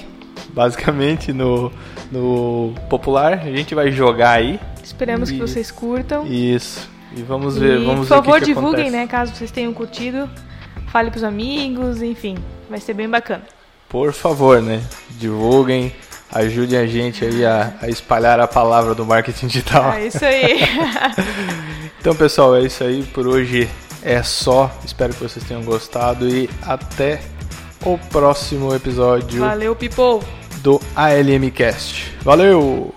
basicamente, 0.53 1.34
no, 1.34 1.71
no 2.12 2.73
popular. 2.89 3.34
A 3.34 3.51
gente 3.51 3.73
vai 3.73 3.91
jogar 3.91 4.32
aí. 4.32 4.60
Esperamos 4.84 5.30
e... 5.30 5.34
que 5.34 5.39
vocês 5.39 5.71
curtam. 5.71 6.25
Isso. 6.27 6.89
E 7.15 7.21
vamos 7.21 7.58
ver, 7.58 7.80
e, 7.80 7.86
vamos 7.86 8.08
Por 8.08 8.15
favor, 8.15 8.34
ver 8.34 8.39
que 8.39 8.45
divulguem, 8.47 8.88
acontece. 8.88 8.97
né? 8.97 9.08
Caso 9.08 9.34
vocês 9.34 9.49
tenham 9.49 9.73
curtido. 9.73 10.30
Fale 10.88 11.10
pros 11.10 11.23
amigos, 11.23 12.01
enfim. 12.01 12.38
Vai 12.69 12.80
ser 12.80 12.93
bem 12.93 13.10
bacana. 13.10 13.43
Por 13.89 14.12
favor, 14.12 14.62
né? 14.62 14.84
Divulguem 15.12 15.93
Ajude 16.31 16.75
a 16.75 16.85
gente 16.85 17.23
aí 17.23 17.45
a, 17.45 17.73
a, 17.81 17.89
espalhar 17.89 18.39
a 18.39 18.47
palavra 18.47 18.93
do 18.93 19.05
marketing 19.05 19.47
digital. 19.47 19.93
É 19.93 20.07
isso 20.07 20.23
aí. 20.23 20.59
então, 21.99 22.15
pessoal, 22.15 22.55
é 22.55 22.63
isso 22.63 22.83
aí 22.83 23.03
por 23.03 23.27
hoje. 23.27 23.69
É 24.03 24.21
só. 24.23 24.71
Espero 24.85 25.13
que 25.13 25.21
vocês 25.21 25.45
tenham 25.45 25.63
gostado 25.63 26.27
e 26.27 26.49
até 26.61 27.21
o 27.85 27.97
próximo 27.97 28.73
episódio. 28.73 29.41
Valeu, 29.41 29.75
people. 29.75 30.25
Do 30.61 30.81
ALMcast. 30.95 32.13
Valeu! 32.23 32.96